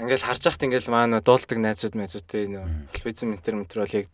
[0.00, 2.64] ингээл харж яхад ингээл маань дуулдаг найзууд найзуудтэй нөө
[2.96, 4.06] алфавизм метр метр бол яг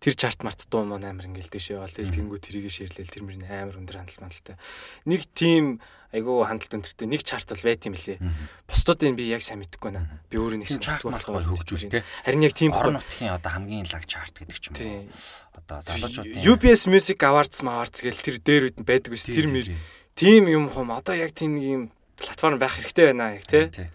[0.00, 3.76] тэр чарт март дуу мөн амар ингээл дэшээ бол тэнгүү тэрийг ширлээл тэр мөрний амар
[3.76, 4.56] өндөр хандлт мандалтай.
[5.04, 8.18] Нэг тим айгүй хандлт өндөртэй нэг чарт бол байт юм лээ.
[8.66, 10.20] Бусдуудыг би яг сайн мэдэхгүй байна.
[10.26, 12.02] Би өөрөө нэг чарт болохоор хөгжүүл те.
[12.26, 15.06] Харин яг тийм орон нутгийн одоо хамгийн лаг чарт гэдэг ч юм уу.
[15.54, 19.70] Одоо залуучуудын UBS Music Awards Awards гэл тэр дээр үд байдаг ус тэр мэр
[20.18, 21.82] тийм юм хум одоо яг тийм нэг юм
[22.18, 23.90] платформ байх хэрэгтэй байна яг те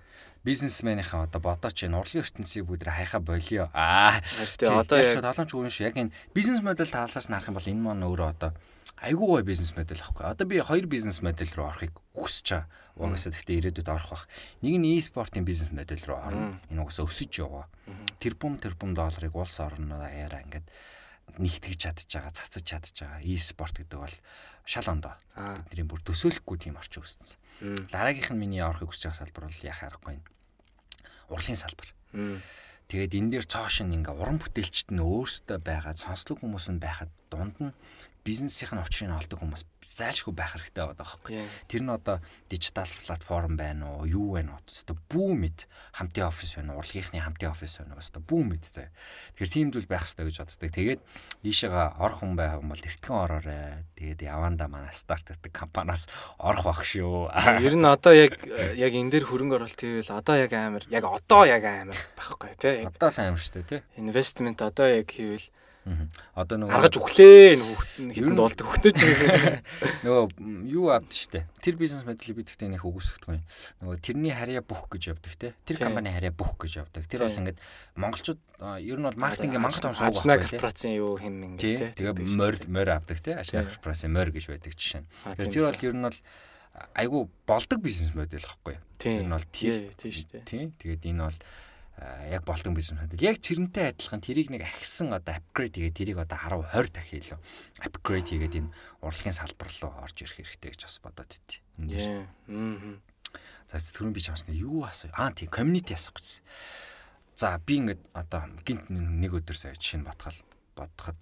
[0.45, 3.65] бизнесменийхаа одоо бодооч энэ урлагийн ертөнцийг бүгд хайхаа болио.
[3.73, 4.21] Аа.
[4.61, 5.89] Тийм одоо яг толомч үгүй шүү.
[5.89, 8.51] Яг энэ бизнес модель талаас нь харах юм бол энэ маань өөрөө одоо
[8.99, 10.25] айгүй гой бизнес модель байхгүй.
[10.25, 12.67] Одоо би хоёр бизнес модель руу орохыг хүсэж байгаа.
[12.95, 14.27] Угаасаа гэхдээ ирээдүйд орох бах.
[14.61, 16.59] Нэг нь e-спортын бизнес модель руу орно.
[16.71, 17.67] Энэ угаасаа өсөж яваа.
[18.19, 20.67] Тэрбум тэрбум долларыг улс орноо аяараа ингээд
[21.41, 23.19] нэгтгэж чадж байгаа, цацаж чадж байгаа.
[23.25, 24.15] E-спорт гэдэг бол
[24.63, 25.17] шал ондоо.
[25.67, 27.89] Бидний бүр төсөөлөхгүй тийм орчин үүссэн.
[27.91, 30.21] Дараагийнх нь миний орохыг хүсэж байгаа салбар бол яхаа аргагүй
[31.29, 31.89] урлагийн салбар.
[32.85, 37.57] Тэгээд энэ дээр цоошин ингээ уран бүтээлчд нь өөрсдөө байгаа цонслог хүмүүс нь байхад дунд
[37.57, 37.73] нь
[38.25, 39.63] бизнесийн очрыг олдог хүмүүс
[39.95, 41.45] зайлшгүй байх хэрэгтэй байгаа байхгүй.
[41.69, 42.17] Тэр нь одоо
[42.49, 44.61] дижитал платформ байна уу, юу байна уу?
[44.65, 48.03] Өстө бүү мэд хамтын офис байна уу, урлагийнхны хамтын офис байна уу?
[48.03, 48.91] Өстө бүү мэд заяа.
[49.37, 50.71] Тэгэхээр тийм зүйл байх хэрэгтэй гэж боддог.
[50.73, 51.01] Тэгээд
[51.45, 53.63] ийшээгээ орох хүн байх юм бол эртгэн ороорой.
[53.95, 56.09] Тэгээд яванда манай старт гэдэг компаниас
[56.41, 57.31] орох баг шүү.
[57.61, 58.35] Ер нь одоо яг
[58.75, 62.83] яг энэ дээр хөрөнгө оруулалт хийвэл одоо яг амар, яг одоо яг амар байхгүй тий.
[62.83, 63.81] Одоо л амар шүү дээ тий.
[64.01, 65.47] Инвестмент одоо яг хийвэл
[66.33, 68.97] Одоо нөгөө аргаж өглөө хүүхэд хэдэнд болдог хүүхдүүд
[70.05, 70.23] нөгөө
[70.73, 71.45] юу авд штэ.
[71.61, 73.37] Тэр бизнес моделийг бид гэхдээ нэх үгүйсэхгүй.
[73.85, 75.53] Нөгөө тэрний харьяа бүх гэж явдаг те.
[75.69, 77.05] Тэр компани харьяа бүх гэж явдаг.
[77.05, 77.61] Тэр бол ингээд
[78.01, 78.41] монголчууд
[78.81, 80.17] ер нь бол маркетингийн мангал том сууг байна.
[80.17, 81.93] Ажна корпорацийн юу хэм ингээд те.
[82.01, 83.37] Тэгээ морь морь авдаг те.
[83.37, 85.09] Ажна корпорацийн морь гэж байдаг жишээ нь.
[85.37, 86.17] Тэр бол ер нь бол
[86.97, 88.81] айгу болдог бизнес модель байхгүй.
[88.97, 90.49] Тэр нь бол тийм шүү дээ.
[90.49, 90.73] Тийм.
[90.81, 91.37] Тэгээд энэ бол
[91.97, 93.23] яг болдон бизнес модель.
[93.23, 97.39] Яг тэрнтэй адилхан тэрийг нэг ахисан одоо апгрейд хийгээд тэрийг одоо 10 20 дахин илүү
[97.87, 101.63] апгрейд хийгээд энэ урлагийн салбар руу орж ирэх хэрэгтэй гэж бас бодоод иtti.
[102.51, 102.99] Аа.
[103.71, 105.07] За түрүүн би чамсна юу асуу.
[105.15, 106.43] Аа тийм community асуух гэсэн.
[107.39, 110.35] За би ингээд одоо гинт нэг өдөр сая жишээ нь ботгол
[110.75, 111.19] бодоход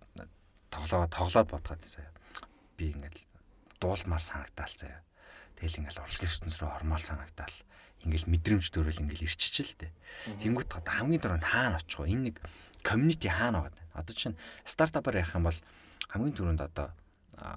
[0.73, 2.09] тоглоо тоглоод бодоход заяа.
[2.81, 3.21] Би ингээд
[3.77, 5.05] дуулмаар санагдаал заяа.
[5.53, 7.55] Тэгэл ингээд урлагийн ертөнц рүү ормоол санагдаал
[8.05, 9.91] ингээл мэдрэмж төрөл ингээл ирчиж л дээ.
[10.43, 12.11] Тэнгүүт одоо хамгийн түрүүнд хаана очих вэ?
[12.11, 12.37] Энэ нэг
[12.83, 13.99] community хаана байгаа вэ?
[13.99, 14.37] Одоо чинь
[14.67, 15.59] стартапаар ярих юм бол
[16.11, 16.91] хамгийн түрүүнд одоо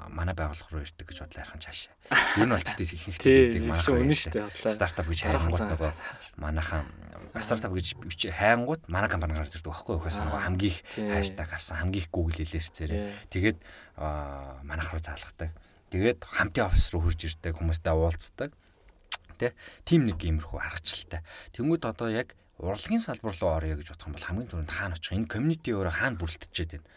[0.08, 1.94] манай байгууллага руу ирдэг гэж бодлоо ярих цаашаа.
[2.40, 4.72] Энэ бол тэгтээ ихэнх тэгдэг манай үнэн шүү дээ.
[4.72, 5.92] Стартап гэж хайрангууд нөгөө
[6.40, 6.84] манайхан
[7.36, 10.08] стартап гэж бичээ хайнгууд манай компани гараад ирдэг байхгүй юу?
[10.08, 13.00] Нөгөө хамгийн их хаштаг авсан, хамгийн их Google хэлээс зэрэг.
[13.30, 13.58] Тэгээд
[14.64, 15.52] манайх руу заалгадаг.
[15.92, 18.50] Тэгээд хамтын офис руу хурж ирдэг хүмүүстэй уулздаг.
[19.36, 19.52] Тий.
[19.84, 21.20] Тим нэг иймэрхүү аргачлалтай.
[21.54, 25.12] Тэнгүүд одоо яг урлагийн салбар руу орё гэж бодох юм бол хамгийн түрүүнд хаана очих?
[25.12, 26.88] Энэ community өөрөө хаана бүрэлдэжээд байна?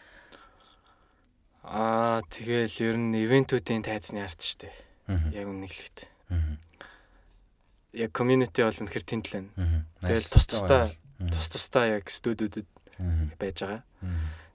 [1.60, 4.72] Аа тэгэл ер нь ивентүүдийн тайзны арт штэ.
[5.36, 5.98] Яг үнэглэхэд.
[8.00, 9.84] Яг community бол үнэхэр тэнд л байна.
[10.00, 10.96] Тэгэл тус тустай
[11.28, 12.64] тус тустай яг студиудад
[13.36, 13.84] байж байгаа.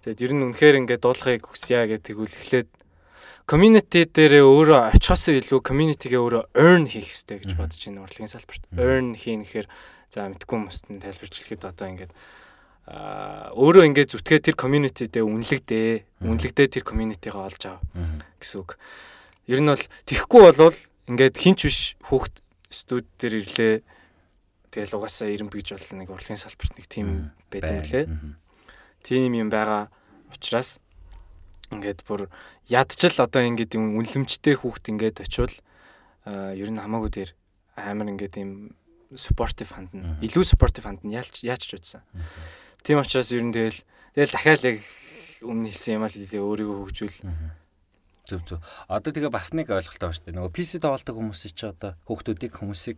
[0.02, 2.70] Тэгэд ер нь үнэхээр ингээд дуулахыг хүсье гэдэг үл эхлээд
[3.46, 8.64] community дээрээ өөрөө очихоос илүү community-гээ өөрөө earn хийх хэрэгтэй гэж бодож байна урлагийн салбарт.
[8.74, 9.68] Earn хийн гэхээр
[10.10, 12.14] за мэдгүй хүмүүст нь тайлбарч хэлэхэд одоо ингээд
[12.90, 16.26] а өөрөө ингээд зүтгээ тэр community дээр үнэлэгдээ.
[16.26, 17.82] Үнэлэгдээ тэр community-гаа олж ав
[18.42, 18.82] гэсэн үг.
[19.46, 22.42] Ер нь бол тэхгүй болвол ингээд хинч биш хүүхд
[22.74, 23.76] студ дээр ирлээ.
[24.74, 28.06] Тэгэл угаасаа ирэмб гэж бол нэг урлагийн салбарт нэг тим байт юм лээ.
[29.06, 29.94] Тим юм байгаа
[30.34, 30.82] учраас
[31.76, 32.28] ингээд бүр
[32.68, 35.56] ядчил одоо ингээд юм үнэлэмжтэй хүүхд ингээд очивол
[36.26, 37.32] ер нь хамаагүй дээр
[37.76, 38.52] амар ингээд юм
[39.14, 42.02] supportive ханд нь илүү supportive ханд нь яалч яач ч үзсэн.
[42.82, 43.80] Тийм учраас ер нь тэгэл
[44.16, 44.78] тэгэл дахиад яг
[45.46, 47.18] өмнө хэлсэн юм аа л өөрийгөө хөгжүүл
[48.26, 48.60] Зөв зөв.
[48.90, 50.38] Одоо тэгээ бас нэг ойлголттой байна шүү дээ.
[50.42, 52.98] Нөгөө PC тоглодог хүмүүс чи одоо хүүхдүүдийг хүмүүсийг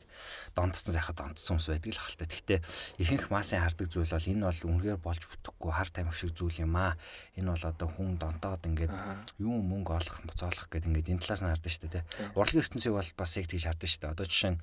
[0.55, 2.27] донтсон сайхад донтсон хүмүүс байдаг л хальтай.
[2.31, 2.59] Гэхдээ
[3.03, 6.79] ихэнх массын хардаг зүйл бол энэ бол үнэхээр болж бүтэхгүй хар тамхи шиг зүйл юм
[6.79, 6.95] аа.
[7.35, 8.95] Энэ бол одоо хүн донтоод ингээд
[9.43, 12.03] юу мөнгө олох, моцоолох гэдэг ингээд энэ талаас нь хардаг шүү дээ.
[12.31, 14.13] Урлагийн ертөнцийг бол бас яг тэгж хардаг шүү дээ.
[14.15, 14.59] Одоо жишээ нь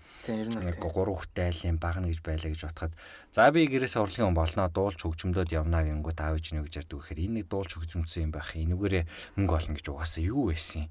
[0.80, 2.92] гурван хүүхдтэй айлын багна гэж байлаа гэж бодоход
[3.36, 6.98] за би гэрээс урлагийн хүн болноо дуулж хөгжмөдөд явнаа гингүү таав ич нэ гэж ярьдаг
[7.04, 8.54] гэхээр энэ нэг дуулж хөгжмөсөн юм байх.
[8.54, 9.04] Энүүгээрээ
[9.36, 10.88] мөнгө олно гэж угаасаа юу байсан.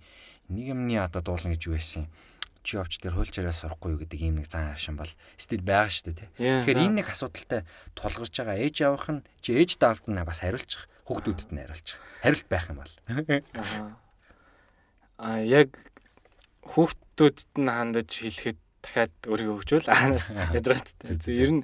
[0.52, 2.12] Нэг юмны одоо дуулна гэж юу байсан
[2.64, 6.16] чи явч тэр хуульчаараа сурахгүй юу гэдэг ийм нэг зан харшин бол стил байгаа шүү
[6.16, 6.64] дээ.
[6.64, 10.88] Тэгэхээр энэ нэг асуудалтай тулгарч байгаа ээж авах нь чи ээж даавд нь бас хариулчих
[11.04, 12.00] хүүхдүүдэд нь хариулчих.
[12.24, 12.94] Хариулт байх юм бол.
[15.20, 15.76] Аа яг
[16.72, 20.88] хүүхдүүдэд нь хандаж хэлэхэд дахиад өөрийгөө хөгжөөл аанаас ядраад.
[21.28, 21.64] Ер нь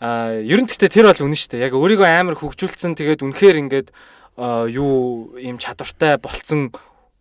[0.00, 1.64] аа ер нь гэхдээ тэр бол үнэн шүү дээ.
[1.68, 3.88] Яг өөрийгөө амар хөгжүүлсэн тэгээд үнэхээр ингээд
[4.72, 6.72] юу ийм чадвартай болцсон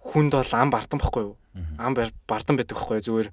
[0.02, 1.36] хүнд бол ам бардам бохгүй юу?
[1.78, 3.06] Ам бардам байдаг бохгүй юу?
[3.06, 3.30] Зүгээр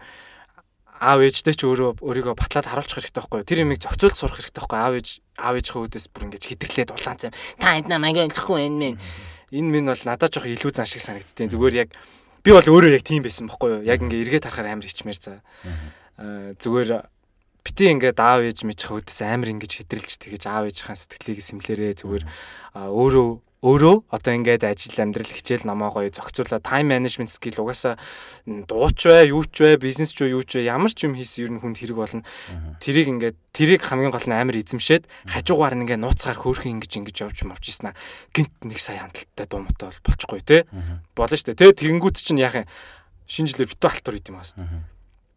[0.99, 3.49] аав ээжтэй ч өөрөө өөрийгөө батлаад харуулчих хэрэгтэй байхгүй юу?
[3.49, 5.09] Тэр юмыг зохицуулж сурах хэрэгтэй байхгүй аав ээж
[5.39, 8.97] аав ээжийнхээ үдээс бүр ингэж хитрхлээд улаан цайм та энд намайг өнөхгүй энэ мэн
[9.55, 11.95] энэ минь бол надад жоох илүү зан шиг санагдтiin зүгээр яг
[12.43, 13.87] би бол өөрөө яг тийм байсан бохгүй юу?
[13.87, 15.39] Яг ингээ эргээд харахаар амар ичмээр за.
[16.59, 17.07] зүгээр
[17.62, 22.25] бити ингээд аав ээж мэжих үдээс амар ингэж хэтрэлж тэгэж аав ээжийнхаа сэтгэлийг сэмлэрээ зүгээр
[22.75, 27.98] өөрөө өөрөө одоо ингээд ажил амьдрал хичээл намаа гоё зохицуулаад тайм менежмент скил угаасаа
[28.46, 31.61] дууч бай, юу ч бай, бизнес ч юу ч ямар ч юм хийсэн ер нь
[31.62, 32.22] хүнд хэрэг болно.
[32.78, 37.16] Тэрийг ингээд тэрийг хамгийн гол нь амар эзэмшээд хажуугаар нь ингээд нууцгаар хөөрхөн ингэж ингэж
[37.18, 37.98] явж мовчснаа
[38.30, 40.62] гинт нэг сая хандлттай дуу мотой бол болчихгүй те.
[41.18, 41.74] Болно шүү дээ.
[41.74, 42.70] Тэ тэгэнгүүт чинь яах юм
[43.26, 44.54] шинэ жилээр битүү алтур идэмаас.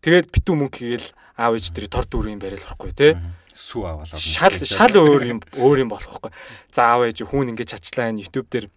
[0.05, 1.09] Тэгээд битүү мөнгө хийгээл
[1.41, 3.17] аав ээж дээр тор дүүрийн барайл орохгүй те
[3.53, 6.31] сүү аваад шал шал өөр юм өөр юм болох байхгүй.
[6.71, 8.67] За аав ээж хүүн ингэ чачлаа энэ YouTube дээр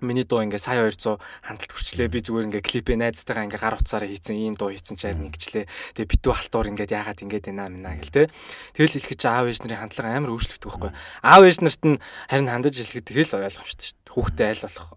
[0.00, 2.12] миний дуу ингээ сая 200 хандлт хүрчлээ.
[2.12, 5.64] Би зүгээр ингээ клипээ найзтайгаа ингээ гар утсаараа хийцэн ийм дуу хийцэн чаар нэгчлээ.
[5.96, 8.28] Тэгээ битүү халтуур ингээд яагаад ингээд байна мэнаа гэл те.
[8.76, 10.92] Тэгэл хэлэхэд аав ээж нарын хандлага амар өөрчлөгдөх байхгүй.
[11.24, 11.96] Аав ээж нарт нь
[12.28, 14.12] харин хандаж хэлэхэд тэгэл ойлгомжтой шүү дээ.
[14.12, 14.88] Хүүхдээ аль болох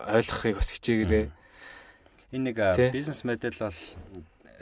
[0.00, 1.26] ойлгохыг бас хичээгээрээ.
[2.32, 2.56] Энэ нэг
[2.96, 3.80] бизнес модель бол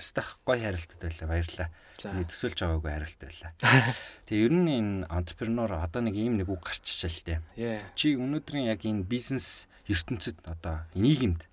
[0.03, 1.69] стах гой харилцаад байлаа баярлаа
[1.99, 3.53] төсөөлж байгаагүй хариулт байлаа.
[4.27, 7.23] Тэгээ ер нь энэ entrepreneur одоо нэг ийм нэг үг гарчичаа л
[7.55, 7.79] дээ.
[7.95, 11.47] Чи өнөөдрийн яг энэ бизнес ертөнцид одоо нийгэмд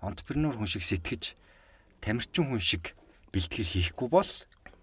[0.00, 1.36] entrepreneur хүн шиг сэтгэж
[2.00, 2.92] тамирчин хүн шиг
[3.32, 4.30] бэлтгэл хийхгүй бол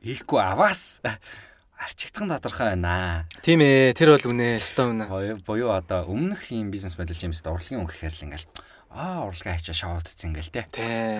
[0.01, 1.01] хийхгүй аваас
[1.83, 3.29] арчигдхан тодорхой байна.
[3.45, 5.05] Тийм ээ, тэр бол үнэ, өстой үнэ.
[5.45, 8.49] Боёо одоо өмнөх ийм бизнес модель юм эсвэл урлагийн өнгө гэхэрл ингээл
[8.91, 10.67] аа урлагаа хийчаа шоудцсан ингээл те.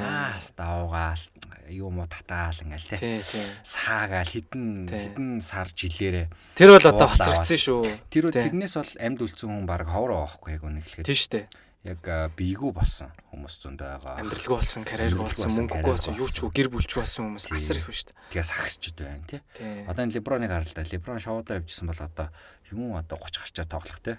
[0.01, 1.23] Аа ставгаал
[1.69, 3.21] юм уу татаал ингээл те.
[3.63, 6.27] Саагаал хідэн хідэн сар жилээрээ.
[6.55, 7.81] Тэр бол одоо хоцрогдсон шүү.
[8.11, 11.05] Тэр тэрнээс бол амьд үлдсэн хүн баг ховроо авахгүй яг үнэхээр.
[11.05, 11.45] Тийм шүү дээ
[11.87, 14.23] яг биегүү болсон хүмүүс зөндөө байгаа.
[14.23, 17.87] Амьдралгүй болсон, карьергүй болсон, мөнгөгүй болсон, юу ч үгүй гэр бүлч болсон хүмүүс асар их
[17.87, 18.17] байна шүү дээ.
[18.33, 19.41] Тэгээ сагсчд байна тий.
[19.87, 20.87] Одоо энэ Леброныг харалта.
[20.91, 22.27] Леброн шоудаа явжсэн бол одоо
[22.71, 24.17] юм одоо 30 гарчаа тоглох тий.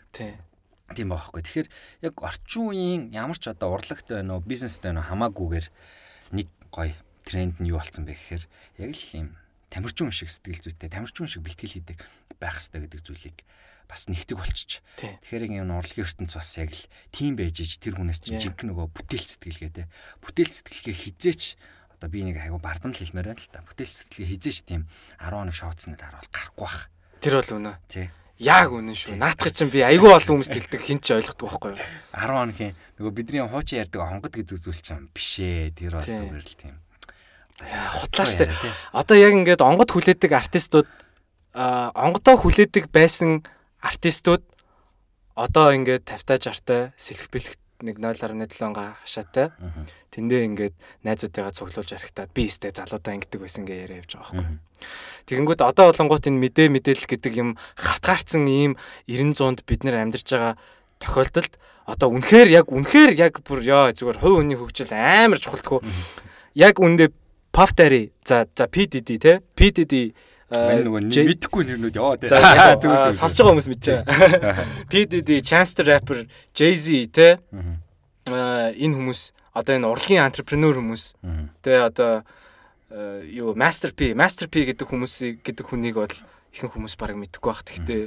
[0.95, 1.45] Тийм байхгүй.
[1.45, 1.69] Тэгэхээр
[2.09, 5.67] яг орчин үеийн ямар ч одоо урлагт байна уу, бизнестэй байна уу хамаагүйгээр
[6.33, 6.97] нэг гоё
[7.29, 8.45] тренд нь юу болсон бэ гэхээр
[8.81, 9.29] яг л юм
[9.69, 12.01] тамирчин шиг сэтгэл зүйтэй, тамирчин шиг бэлтгэл хийдэг
[12.41, 13.39] байх хэрэгтэй гэдэг зүйлийг
[13.89, 14.81] бас нэгтгэг болчих.
[14.97, 18.89] Тэгэхээр энэ урлагийн ертөнц бас яг л тийм байж иж тэр хүнээс чинь жинхэнэ нөгөө
[18.93, 19.85] бүтээл сэтгэлгээ те.
[20.21, 21.43] Бүтээл сэтгэлгээ хизээч
[21.97, 23.65] одоо би нэг айгу бардам л хэлмээр байна л та.
[23.65, 26.93] Бүтээл сэтгэлгээ хизээч тийм 10 хоног шооцсныг дараал гарахгүй бах.
[27.25, 27.73] Тэр бол үнэ.
[27.89, 28.13] Тий.
[28.39, 29.19] Яг үнэн шүү.
[29.19, 31.83] Наадах чинь би айгүй олон хүмүүст хэлдэг хин ч ойлгохгүй байхгүй юу?
[32.15, 35.75] 10 хоногийн нөгөө бидний хуучин ярьдаг хонгод гэдэг зүйл чинь биш ээ.
[35.75, 36.77] Тэр бол зүгээр л тийм
[37.67, 38.47] хутлаа штэ.
[38.95, 40.87] Одоо яг ингээд онгод хүлээдэг артистууд
[41.55, 43.43] а онгодоо хүлээдэг байсан
[43.83, 44.47] артистууд
[45.35, 49.55] одоо ингээд 50 60-тай сэлэх бэлэх нэг 0.7-га хашаатай.
[50.11, 50.75] Тэндээ ингээд
[51.05, 54.59] найзуудтайгаа цуглуулж харихтаад би өстэй залуудаа ингэдэг байсан гэ яриа явж байгаа байхгүй.
[55.29, 58.73] Тэгэнгүүт одоо болонгууд энэ мэдээ мэдээлэл гэдэг юм хавтгаарцсан ийм
[59.07, 60.55] 90 100-д бид нэр амьдарч байгаа
[60.99, 61.53] тохиолдолд
[61.87, 65.81] одоо үнэхээр яг үнэхээр яг бүр ёо зүгээр хувь хүний хөгжил амар чухалдгүй.
[66.59, 67.13] Яг үндэ
[67.59, 70.15] Daddy за за PDD те PDD
[70.49, 72.33] Мэн нөгөө мэдхгүй нэрнүүд яваа те.
[72.33, 73.13] Зүгээр зүгээр.
[73.13, 74.65] Сонсож байгаа хүмүүс мэдэж байгаа.
[74.89, 76.25] PDD, Chance the Rapper,
[76.57, 77.37] Jay-Z те.
[78.33, 81.21] Аа энэ хүмүүс одоо энэ урлагийн entrepreneur хүмүүс.
[81.61, 82.25] Тэ одоо
[83.29, 86.17] юу Master P, Master P гэдэг хүмүүсийг гэдэг хүнийг бол
[86.57, 87.65] ихэнх хүмүүс бараг мэдэхгүй байх.
[87.69, 88.03] Гэхдээ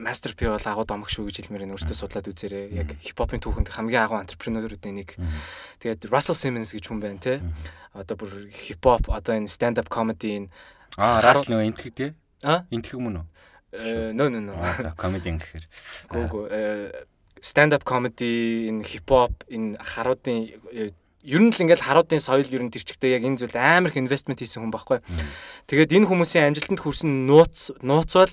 [0.00, 2.72] Master P бол агуу домог шүү гэж хэлмээр энэ өөртөө судлаад үзээрэй.
[2.72, 5.18] Яг хипхопын түүхэнд хамгийн агуу entrepreneur-уудын нэг.
[5.84, 7.44] Тэгээд Russell Simmons гэж хүн байна те.
[7.92, 10.48] Одоо бүр хипхоп одоо энэ stand up comedy энэ
[10.98, 12.10] Аа, Рас нөгөө энтхэг тий?
[12.42, 12.66] Аа?
[12.74, 13.26] Энтхэг мөн үү?
[14.18, 14.58] Нөө нөө нөө.
[14.82, 15.64] За, комеди гэхээр.
[16.10, 16.44] Гүү гүү.
[17.38, 20.50] Stand up comedy, энэ хипхоп, энэ харуудын
[21.22, 24.42] ер нь л ингээл харуудын соёл ер нь тэрчгтэй яг энэ зүйл амар их инвестмент
[24.42, 24.98] хийсэн хүн байхгүй.
[25.70, 28.32] Тэгээд энэ хүмүүсийн амжилтанд хүрсэн нууц нууц бол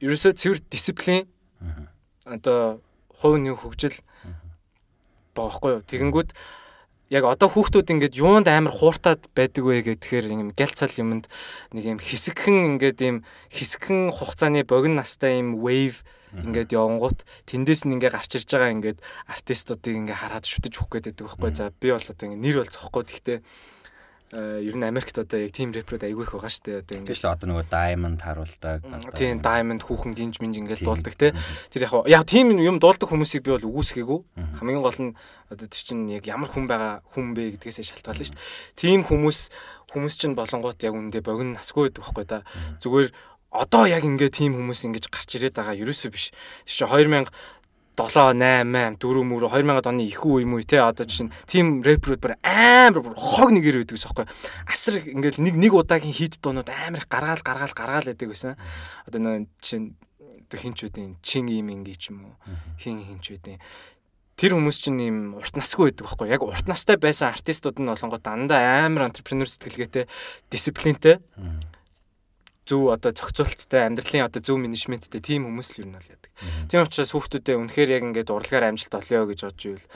[0.00, 1.28] ерөөсөө цэвэр дисциплин
[2.24, 2.80] одоо
[3.20, 4.00] хувийн хөгжил
[5.36, 5.82] баахгүй юу.
[5.84, 6.30] Тэгэнгүүт
[7.12, 11.28] яг одоо хүүхдүүд ингээд юунд амар хууртаад байдаг вэ гэхээр юм гял цал юмд
[11.76, 13.16] нэг юм хэсэгхэн ингээд юм
[13.52, 16.00] хэсэгхэн хугацааны богино настай юм wave
[16.32, 18.98] ингээд явангууд тэндээс нь ингээ гарч ирж байгаа ингээд
[19.28, 21.50] артистуудыг ингээ хараад шүтэж өгөх гээд байдаг байхгүй.
[21.52, 23.38] За би бол одоо ингээ нэр бол зохгүй гэхдээ
[24.32, 26.80] ер нь Америкт одоо яг team рэпрүүд айгүй их байгаа шүү дээ.
[26.80, 28.80] Одоо ингээд шүү одоо нөгөө Diamond харуулдаг.
[29.12, 31.36] Тийм Diamond хүүхэн гинж минж ингээд дуулдаг те.
[31.68, 34.20] Тэр яг яг team юм дуулдаг хүмүүсийг би бол үгүйсгээгүй.
[34.56, 35.12] Хамгийн гол нь
[35.52, 38.80] одоо тэр чинь яг ямар хүн байгаа хүн бэ гэдгээсээ шалтгаална шүү дээ.
[38.80, 39.38] Team хүмүүс
[39.92, 42.40] хүмүүс чинь болонгууд яг үндэ богино насгүй байдаг байхгүй да.
[42.80, 43.12] Зүгээр
[43.52, 46.32] одоо яг ингээ тийм хүмүүс ингэж гарч ирээд байгаа ерөөсөө биш.
[46.64, 47.28] Тэр чинь 2000
[47.96, 52.34] 7 8 4 мөр 2000 оны ихүү үе мүү те одоо чинь тим рэперүүд бүр
[52.40, 54.26] амар бүр хог нэгээр байдаг ус аахгүй
[54.68, 58.56] асар ингээл нэг нэг удаагийн хит дуунууд амар их гаргаал гаргаал гаргаал байдаг байсан
[59.04, 59.94] одоо нөө чинь
[60.52, 62.36] хинч үдийн чин юм ингээ ч юм уу
[62.80, 63.60] хин хинч үдийн
[64.36, 68.20] тэр хүмүүс чинь юм урт насгүй байдаг байхгүй яг урт настай байсан артистууд нь болонгоо
[68.20, 70.08] дандаа амар entrepreneur сэтгэлгээтэй
[70.50, 71.20] дисциплинтэй
[72.66, 76.30] зөв одоо зохицуулттай амьдралын одоо зөв менежменттэй тийм хүмүүс л юу нь бол яадаг.
[76.70, 79.86] Тийм учраас хүүхдүүдээ үнэхээр яг ингээд урлагаар амжилт олъё гэж бодж ивэл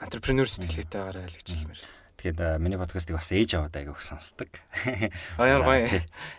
[0.00, 1.80] антрепренер сэтгэлгээтэй гараа л гэж хэлмээр.
[2.20, 4.52] Тэгэхээр миний подкастыг бас ээж аваад айгүйх сонсдог.
[5.40, 5.88] Баяр гоё.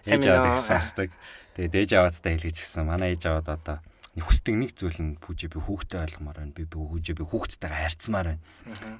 [0.05, 1.09] Ээж аваад сонсдог.
[1.57, 2.85] Тэгээд ээж аваадтай хэлгэж гисэн.
[2.85, 3.77] Манай ээж аваад одоо
[4.19, 6.51] хүсдэг нэг зүйл нь пүүжэ би хүүхдэд ойлгомоор байна.
[6.51, 8.43] Би пүүжэ би хүүхдтэйгээ харьцмаар байна.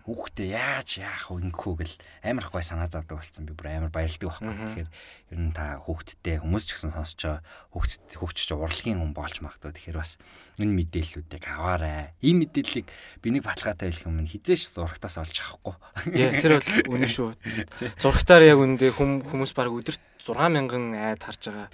[0.07, 1.95] Хүүхдээ яаж яах вэ ингэхүү гэл
[2.31, 3.43] амар гой санаа завдаг болсон.
[3.43, 4.55] Би бүр амар баярлдаг байхгүй.
[4.55, 4.89] Тэгэхээр
[5.35, 7.43] ер нь та хүүхдтэй хүмүүс ч гэсэн сонсож байгаа
[7.75, 9.75] хүүхд хүүхч урлагийн хүн болж магадгүй.
[9.75, 10.15] Тэгэхээр бас
[10.63, 12.15] энэ мэдээллүүдийг аваарай.
[12.23, 12.87] Ийм мэдээллийг
[13.19, 15.75] би нэг баталгаатай хэлэх юм хизээш зурагтаас олж авахгүй.
[16.15, 17.35] Яа тэр бол үнэн шүү.
[17.99, 21.67] Зурагтаар яг үндэ хүмүүс баг өдөрт 6000 айд харж байгаа.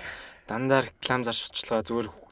[0.49, 2.26] Дандаа реклам зарж сучлаа зүгээр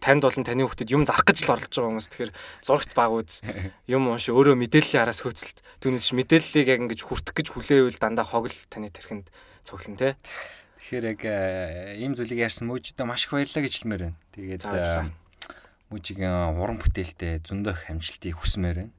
[0.00, 2.08] танд болон таны хүүхдэд юм зарах гэж л оролж байгаа хүмүүс.
[2.12, 2.32] Тэгэхээр
[2.62, 3.40] зурагт баг үз.
[3.88, 8.48] Юм унш өөрөө мэдээллийн араас хөөцөлт түүнээс мэдээллийг яг ингэж хүртэх гэж хүлээвэл дандаа хог
[8.48, 9.28] л таны тархинд
[9.66, 10.16] цуглан тэ
[10.86, 14.18] тэгэхээр яг э, ийм зүйлийг ярьсан мөжидөө маш их баярлалаа гэж хэлмээр байна.
[14.38, 15.10] Тэгээд э,
[15.90, 18.94] мөжигийн уран бүтээлтэй зөндөх амжилтыг хүсмээр байна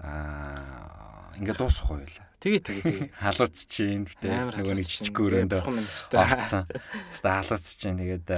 [0.00, 3.10] аа ингээд дуусахгүй байлаа Тэгээ тэгээ тэгээ.
[3.26, 5.62] Халууц чинь гэтээ нөгөө нэг жижиг өрөөндөө
[6.14, 6.68] орцсон.
[7.10, 8.28] Хаста халууц чинь тэгээд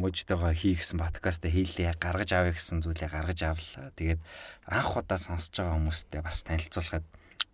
[0.00, 3.92] мужитойгоо хий гэсэн подкастаа хийлээ гаргаж авъя гэсэн зүйлээ гаргаж авлаа.
[3.94, 4.20] Тэгээд
[4.64, 7.06] анх удаа сонсож байгаа хүмүүстэй бас танилцуулахад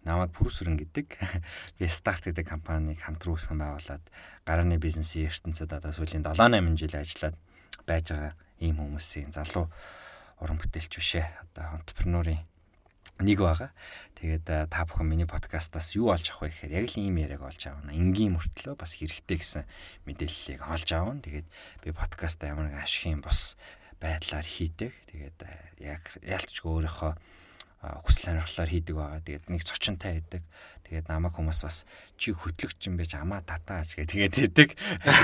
[0.07, 1.09] намайг Пүрсүрэн гэдэг
[1.83, 4.05] би старт гэдэг компанийг хамтран үүсгэн байгуулад
[4.49, 7.37] гарааны бизнесийн ертөнцид одоо сүүлийн 7 8 жил ажиллаад
[7.85, 8.33] байж байгаа
[8.63, 9.69] ийм хүмүүсийн залуу
[10.41, 12.41] уран бүтээлч бишээ одоо entrepreneur-ийн
[13.21, 13.71] нэг байгаа.
[14.21, 17.63] Тэгээд та бүхэн миний подкастаас юу олж авах вэ гэхээр яг л ийм яриаг олж
[17.69, 17.93] авна.
[17.93, 19.65] Энгийн мөртлөө бас хэрэгтэй гэсэн
[20.05, 21.25] мэдээллийг олж авна.
[21.25, 21.49] Тэгээд
[21.85, 23.57] би подкастаа ямар нэгэн ашигын бус
[24.01, 24.93] байдлаар хийдэг.
[25.13, 25.39] Тэгээд
[25.81, 27.13] яг ялцч өөрийнхөө
[27.81, 29.25] хүсэл сонирхлоор хийдэг байгаа.
[29.25, 30.45] Тэгээд нэг зочинтай байдаг.
[30.85, 31.89] Тэгээд намайг хүмүүс бас
[32.21, 34.69] чи хөтлөгч юм байж амаа татаач гэх тэгээд хийдэг.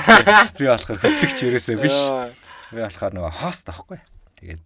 [0.57, 1.99] Би болохоор хөтлөгч ерөөсөө биш.
[2.73, 4.01] Би болохоор нөгөө хост аахгүй.
[4.41, 4.65] Тэгээд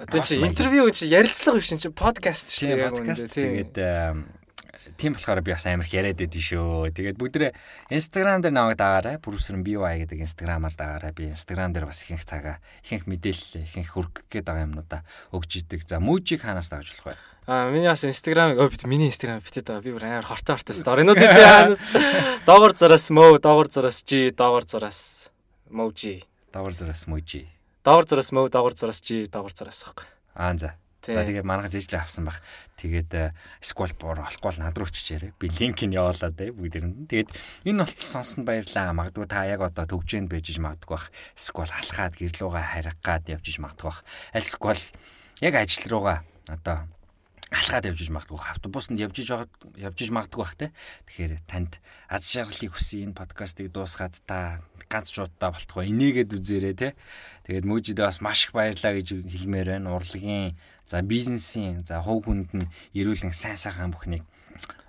[0.00, 2.88] Одоо чи интервью чи ярилцлага биш чи подкаст шүү дээ.
[2.88, 3.76] Подкаст тэгээд
[4.96, 6.92] тийм болохоор би бас амар их яриад байдсан шүү.
[6.96, 7.52] Тэгээд бүгдээ
[7.92, 9.20] Instagram дээр намайг дагаарай.
[9.20, 11.12] Бүрүсрэн BY гэдэг Instagram-аар дагаарай.
[11.12, 15.00] Би Instagram дээр бас ихэнх цагаа, ихэнх мэдээлэл, ихэнх хүргэх гээд байгаа юмнуудаа
[15.36, 15.84] өгч идэг.
[15.84, 17.20] За Mujig ханаас дагаж болох вэ?
[17.48, 19.84] Аа миний бас Instagram өө бит миний Instagram битэд байгаа.
[19.84, 21.80] Би бүр амар хортой хортой сторинууд дээр ханаас
[22.48, 25.28] доогор зураас мөө, доогор зураас жи, доогор зураас
[25.70, 26.24] Moji.
[26.52, 27.59] Доогор зураас Moji.
[27.80, 30.06] Доогор зураас мөө, доогор зураас жи, доогор зураас байхгүй.
[30.36, 30.76] Аа за.
[31.00, 32.44] За тэгээ манайх зэжлээ авсан баг.
[32.76, 33.32] Тэгээд
[33.64, 35.32] сквал боор олохгүй над руу чичээрээ.
[35.40, 37.08] Би линкийг явуулаад бай бүгдээр нь.
[37.08, 37.32] Тэгээд
[37.64, 38.92] энэ болтол сонсон баярлаа.
[38.92, 41.08] Магадгүй та яг одоо төгжээнд байж магадгүй бах.
[41.32, 44.04] Сквал алхаад гэрлүүгээ харих гад явж магадгүй бах.
[44.36, 44.82] Аль сквал
[45.40, 46.20] яг ажил руугаа
[46.52, 46.84] одоо
[47.50, 50.70] алхаад явж иж магадгүй автобусанд явж иж явж иж магадгүй бах те.
[51.10, 56.88] Тэгэхээр танд аз жаргалыг хүсье энэ подкастыг дуусгаад та ганц шуудаа болтгоо энийгээд үзээрэй те.
[57.50, 59.98] Тэгээд мөжидээ бас маш их баярлаа гэж хэлмээр байна.
[59.98, 60.54] Урлагийн
[60.90, 62.66] За бизнесийн за хувь хүнд нь
[62.98, 64.26] эрүүлэн сайн сайхан бүхнийг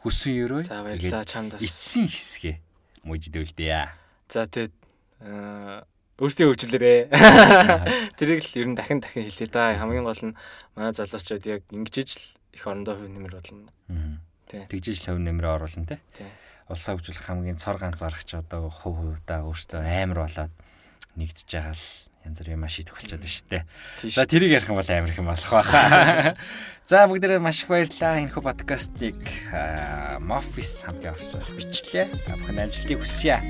[0.02, 0.66] хүссэн өрөө.
[0.66, 1.62] За баярлалаа чамд бас.
[1.62, 2.58] Эцсийн хэсгээ
[3.06, 3.86] мужидүүлдээ.
[4.34, 4.74] За тэгээд
[6.18, 6.98] өөрсдийн хөгжлөрөө.
[8.18, 9.78] Тэрийг л ер нь дахин дахин хэлээ да.
[9.78, 10.34] Хамгийн гол нь
[10.74, 13.72] манай залуучууд яг ингэж л их орондоо хөв нэмэр болно.
[14.48, 16.00] Тэгжиж л хөв нэмрээ оруулна те.
[16.68, 20.54] Улсаа хөгжүүлэх хамгийн цор ганц зарагч одоо хувь хувьдаа өөртөө амар болоод
[21.20, 21.86] нэгдэж байгаа л
[22.24, 23.64] янз бүр юм шийдэх болчиход байна шүү дээ.
[24.14, 26.36] За тэрийг ярих юм бол амар их юм болох байхаа.
[26.92, 28.22] За бүгдээрээ маш их баярлалаа.
[28.22, 29.20] Энэ хөө подкастыг
[30.22, 32.08] Moffice хамт явуулсаас бичлээ.
[32.28, 33.42] Та бүхэн амжилтыг хүсье.